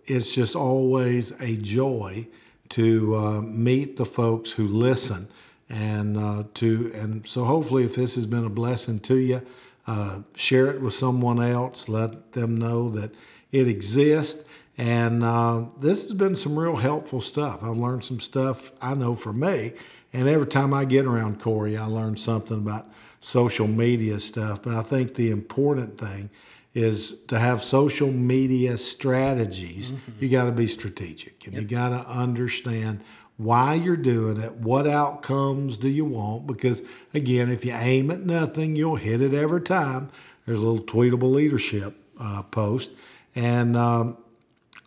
it's 0.06 0.34
just 0.34 0.56
always 0.56 1.32
a 1.40 1.56
joy 1.56 2.26
to 2.72 3.16
uh, 3.16 3.40
meet 3.42 3.96
the 3.96 4.06
folks 4.06 4.52
who 4.52 4.66
listen. 4.66 5.28
And 5.68 6.18
uh, 6.18 6.44
to 6.54 6.92
and 6.94 7.26
so 7.26 7.44
hopefully, 7.44 7.84
if 7.84 7.94
this 7.94 8.14
has 8.16 8.26
been 8.26 8.44
a 8.44 8.50
blessing 8.50 8.98
to 9.00 9.16
you, 9.16 9.42
uh, 9.86 10.20
share 10.34 10.70
it 10.70 10.80
with 10.80 10.92
someone 10.92 11.42
else. 11.42 11.88
Let 11.88 12.32
them 12.32 12.56
know 12.56 12.88
that 12.90 13.14
it 13.50 13.68
exists. 13.68 14.44
And 14.76 15.22
uh, 15.22 15.66
this 15.78 16.02
has 16.04 16.14
been 16.14 16.36
some 16.36 16.58
real 16.58 16.76
helpful 16.76 17.20
stuff. 17.20 17.62
I've 17.62 17.76
learned 17.76 18.04
some 18.04 18.20
stuff 18.20 18.72
I 18.80 18.94
know 18.94 19.14
for 19.16 19.32
me. 19.32 19.72
And 20.12 20.28
every 20.28 20.46
time 20.46 20.74
I 20.74 20.84
get 20.84 21.06
around 21.06 21.40
Corey, 21.40 21.76
I 21.76 21.86
learn 21.86 22.16
something 22.16 22.58
about 22.58 22.86
social 23.20 23.66
media 23.66 24.20
stuff. 24.20 24.62
But 24.62 24.74
I 24.74 24.82
think 24.82 25.14
the 25.14 25.30
important 25.30 25.98
thing 25.98 26.30
is 26.74 27.16
to 27.28 27.38
have 27.38 27.62
social 27.62 28.10
media 28.10 28.78
strategies. 28.78 29.92
You 30.18 30.28
got 30.28 30.46
to 30.46 30.52
be 30.52 30.68
strategic 30.68 31.46
and 31.46 31.54
you 31.54 31.64
got 31.64 31.90
to 31.90 32.08
understand 32.08 33.02
why 33.36 33.74
you're 33.74 33.96
doing 33.96 34.38
it, 34.40 34.54
what 34.54 34.86
outcomes 34.86 35.78
do 35.78 35.88
you 35.88 36.04
want? 36.04 36.46
Because 36.46 36.82
again, 37.12 37.50
if 37.50 37.64
you 37.64 37.72
aim 37.72 38.10
at 38.10 38.20
nothing, 38.20 38.76
you'll 38.76 38.96
hit 38.96 39.20
it 39.20 39.34
every 39.34 39.60
time. 39.62 40.10
There's 40.46 40.60
a 40.60 40.66
little 40.66 40.84
tweetable 40.84 41.32
leadership 41.32 41.96
uh, 42.20 42.42
post. 42.42 42.90
And 43.34 43.76
um, 43.76 44.16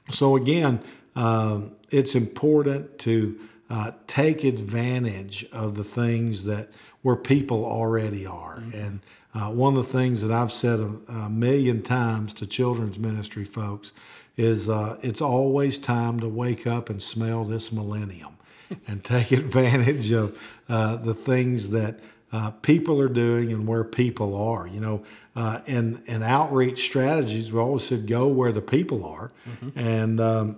so 0.10 0.36
again, 0.36 0.82
um, 1.16 1.76
it's 1.90 2.16
important 2.16 2.98
to 3.00 3.40
uh, 3.70 3.92
take 4.08 4.44
advantage 4.44 5.46
of 5.52 5.76
the 5.76 5.84
things 5.84 6.44
that 6.46 6.70
where 7.02 7.16
people 7.16 7.66
already 7.66 8.26
are. 8.26 8.64
And 8.74 9.02
uh, 9.36 9.52
one 9.52 9.76
of 9.76 9.86
the 9.86 9.92
things 9.92 10.22
that 10.22 10.32
I've 10.32 10.52
said 10.52 10.80
a, 10.80 10.98
a 11.12 11.30
million 11.30 11.82
times 11.82 12.34
to 12.36 12.48
children's 12.48 12.98
ministry 12.98 13.44
folks 13.44 13.92
is 14.38 14.70
uh, 14.70 14.98
it's 15.02 15.22
always 15.22 15.78
time 15.78 16.20
to 16.22 16.30
wake 16.30 16.66
up 16.66 16.90
and 16.90 17.02
smell 17.02 17.44
this 17.44 17.72
millennium 17.72 18.38
and 18.88 19.04
take 19.04 19.32
advantage 19.34 20.12
of 20.12 20.38
uh, 20.70 20.96
the 20.96 21.14
things 21.14 21.70
that 21.72 22.00
uh, 22.32 22.52
people 22.52 23.00
are 23.00 23.10
doing 23.10 23.52
and 23.52 23.68
where 23.68 23.84
people 23.84 24.36
are. 24.36 24.68
You 24.68 24.80
know, 24.80 25.04
uh, 25.36 25.60
in 25.66 26.02
in 26.06 26.24
outreach 26.24 26.84
strategies, 26.84 27.52
we 27.52 27.60
always 27.60 27.84
said 27.84 28.08
go 28.08 28.28
where 28.28 28.52
the 28.52 28.62
people 28.62 29.06
are, 29.06 29.32
and 29.76 30.20
um, 30.20 30.58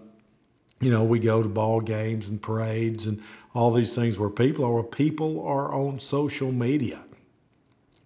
you 0.80 0.90
know 0.92 1.04
we 1.04 1.20
go 1.20 1.44
to 1.44 1.50
ball 1.50 1.82
games 1.82 2.30
and 2.30 2.42
parades 2.42 3.06
and 3.06 3.22
all 3.54 3.72
these 3.72 3.94
things 3.94 4.18
where 4.18 4.30
people 4.30 4.66
are. 4.66 4.74
Where 4.74 4.84
people 4.84 5.46
are 5.46 5.74
on 5.74 6.00
social 6.00 6.52
media, 6.52 7.04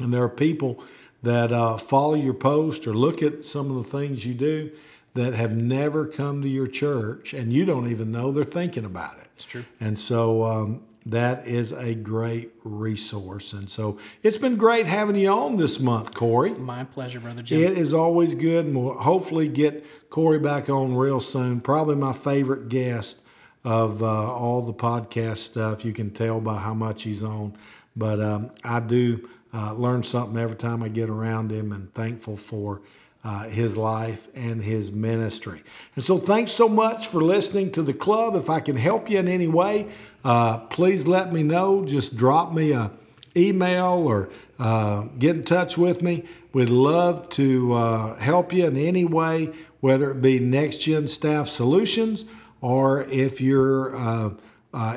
and 0.03 0.13
there 0.13 0.23
are 0.23 0.29
people 0.29 0.83
that 1.23 1.51
uh, 1.51 1.77
follow 1.77 2.15
your 2.15 2.33
post 2.33 2.87
or 2.87 2.93
look 2.93 3.21
at 3.21 3.45
some 3.45 3.69
of 3.69 3.77
the 3.83 3.97
things 3.97 4.25
you 4.25 4.33
do 4.33 4.71
that 5.13 5.33
have 5.33 5.55
never 5.55 6.05
come 6.05 6.41
to 6.41 6.47
your 6.47 6.67
church, 6.67 7.33
and 7.33 7.51
you 7.51 7.65
don't 7.65 7.89
even 7.89 8.11
know 8.11 8.31
they're 8.31 8.43
thinking 8.43 8.85
about 8.85 9.17
it. 9.17 9.27
It's 9.35 9.45
true. 9.45 9.65
And 9.79 9.99
so 9.99 10.43
um, 10.45 10.83
that 11.05 11.45
is 11.45 11.71
a 11.71 11.93
great 11.95 12.51
resource. 12.63 13.53
And 13.53 13.69
so 13.69 13.97
it's 14.23 14.37
been 14.37 14.55
great 14.55 14.85
having 14.85 15.15
you 15.15 15.29
on 15.29 15.57
this 15.57 15.79
month, 15.79 16.13
Corey. 16.13 16.51
My 16.51 16.83
pleasure, 16.83 17.19
Brother 17.19 17.43
Jim. 17.43 17.61
It 17.61 17.77
is 17.77 17.93
always 17.93 18.35
good, 18.35 18.67
and 18.67 18.75
we'll 18.75 18.97
hopefully 18.97 19.47
get 19.47 19.85
Corey 20.09 20.39
back 20.39 20.69
on 20.69 20.95
real 20.95 21.19
soon. 21.19 21.59
Probably 21.59 21.95
my 21.95 22.13
favorite 22.13 22.69
guest 22.69 23.21
of 23.63 24.01
uh, 24.01 24.33
all 24.33 24.61
the 24.61 24.73
podcast 24.73 25.39
stuff. 25.39 25.83
You 25.83 25.93
can 25.93 26.11
tell 26.11 26.39
by 26.39 26.57
how 26.57 26.73
much 26.73 27.03
he's 27.03 27.21
on, 27.23 27.57
but 27.95 28.19
um, 28.19 28.51
I 28.63 28.79
do 28.79 29.29
uh, 29.53 29.73
learn 29.73 30.03
something 30.03 30.37
every 30.37 30.55
time 30.55 30.83
I 30.83 30.89
get 30.89 31.09
around 31.09 31.51
him, 31.51 31.71
and 31.71 31.93
thankful 31.93 32.37
for. 32.37 32.81
Uh, 33.23 33.43
his 33.43 33.77
life 33.77 34.29
and 34.33 34.63
his 34.63 34.91
ministry. 34.91 35.61
And 35.95 36.03
so, 36.03 36.17
thanks 36.17 36.51
so 36.53 36.67
much 36.67 37.05
for 37.05 37.21
listening 37.21 37.71
to 37.73 37.83
the 37.83 37.93
club. 37.93 38.35
If 38.35 38.49
I 38.49 38.61
can 38.61 38.77
help 38.77 39.11
you 39.11 39.19
in 39.19 39.27
any 39.27 39.47
way, 39.47 39.91
uh, 40.25 40.57
please 40.57 41.07
let 41.07 41.31
me 41.31 41.43
know. 41.43 41.85
Just 41.85 42.17
drop 42.17 42.51
me 42.51 42.71
a, 42.71 42.89
email 43.35 44.03
or 44.05 44.29
uh, 44.59 45.03
get 45.17 45.35
in 45.35 45.43
touch 45.43 45.77
with 45.77 46.01
me. 46.01 46.25
We'd 46.53 46.69
love 46.69 47.29
to 47.29 47.73
uh, 47.73 48.15
help 48.17 48.53
you 48.53 48.65
in 48.65 48.77
any 48.77 49.05
way, 49.05 49.53
whether 49.79 50.11
it 50.11 50.21
be 50.21 50.39
Next 50.39 50.77
Gen 50.77 51.07
Staff 51.07 51.47
Solutions 51.47 52.25
or 52.59 53.03
if 53.03 53.41
you're 53.41 53.95
uh, 53.95 54.31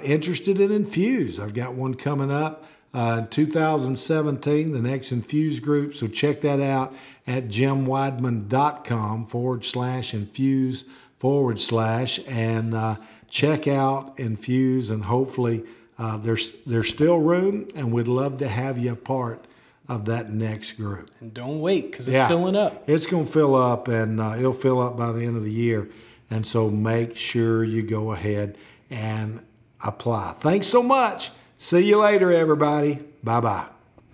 interested 0.02 0.60
in 0.60 0.70
Infuse. 0.70 1.38
I've 1.38 1.54
got 1.54 1.74
one 1.74 1.94
coming 1.94 2.30
up 2.30 2.63
uh, 2.94 3.26
2017, 3.28 4.72
the 4.72 4.80
next 4.80 5.10
Infuse 5.10 5.60
group. 5.60 5.94
So 5.94 6.06
check 6.06 6.40
that 6.42 6.60
out 6.60 6.94
at 7.26 7.48
jimwideman.com 7.48 9.26
forward 9.26 9.64
slash 9.64 10.14
infuse 10.14 10.84
forward 11.18 11.58
slash 11.58 12.20
and 12.28 12.74
uh, 12.74 12.96
check 13.28 13.66
out 13.66 14.18
Infuse 14.18 14.90
and 14.90 15.04
hopefully 15.04 15.64
uh, 15.98 16.16
there's 16.18 16.52
there's 16.66 16.88
still 16.88 17.18
room 17.18 17.68
and 17.74 17.92
we'd 17.92 18.08
love 18.08 18.38
to 18.38 18.48
have 18.48 18.78
you 18.78 18.92
a 18.92 18.96
part 18.96 19.44
of 19.88 20.04
that 20.04 20.30
next 20.30 20.72
group. 20.72 21.10
And 21.20 21.34
don't 21.34 21.60
wait 21.60 21.90
because 21.90 22.08
it's 22.08 22.16
yeah, 22.16 22.28
filling 22.28 22.56
up. 22.56 22.88
It's 22.88 23.06
going 23.06 23.26
to 23.26 23.32
fill 23.32 23.54
up 23.54 23.88
and 23.88 24.20
uh, 24.20 24.36
it'll 24.38 24.52
fill 24.52 24.80
up 24.80 24.96
by 24.96 25.12
the 25.12 25.24
end 25.24 25.36
of 25.36 25.42
the 25.42 25.52
year. 25.52 25.88
And 26.30 26.46
so 26.46 26.70
make 26.70 27.16
sure 27.16 27.64
you 27.64 27.82
go 27.82 28.12
ahead 28.12 28.56
and 28.88 29.44
apply. 29.82 30.34
Thanks 30.38 30.68
so 30.68 30.82
much. 30.82 31.30
See 31.58 31.88
you 31.88 31.98
later, 31.98 32.30
everybody. 32.32 33.00
Bye 33.22 33.40
bye. 33.40 33.66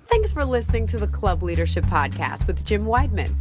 Thanks 0.06 0.32
for 0.32 0.44
listening 0.44 0.86
to 0.88 0.98
the 0.98 1.06
Club 1.06 1.42
Leadership 1.42 1.84
Podcast 1.84 2.46
with 2.46 2.64
Jim 2.64 2.84
Wideman. 2.84 3.34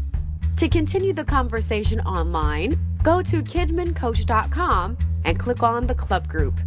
To 0.58 0.70
continue 0.70 1.14
the 1.14 1.24
conversation 1.24 2.00
online, 2.02 2.78
go 3.02 3.22
to 3.22 3.42
kidmincoach.com 3.42 4.98
and 5.26 5.40
click 5.40 5.64
on 5.64 5.88
the 5.88 5.96
club 5.96 6.28
group. 6.28 6.60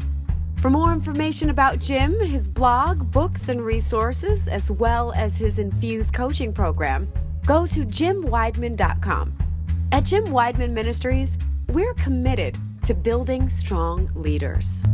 For 0.56 0.70
more 0.70 0.92
information 0.92 1.50
about 1.50 1.78
Jim, 1.78 2.18
his 2.20 2.48
blog, 2.48 3.10
books, 3.10 3.48
and 3.48 3.60
resources, 3.60 4.48
as 4.48 4.70
well 4.70 5.12
as 5.14 5.36
his 5.36 5.58
Infused 5.58 6.14
coaching 6.14 6.52
program, 6.52 7.08
go 7.44 7.66
to 7.66 7.84
jimwideman.com. 7.84 9.36
At 9.90 10.04
Jim 10.04 10.24
Wideman 10.26 10.70
Ministries, 10.70 11.38
we're 11.68 11.94
committed 11.94 12.56
to 12.84 12.94
building 12.94 13.48
strong 13.48 14.10
leaders. 14.14 14.84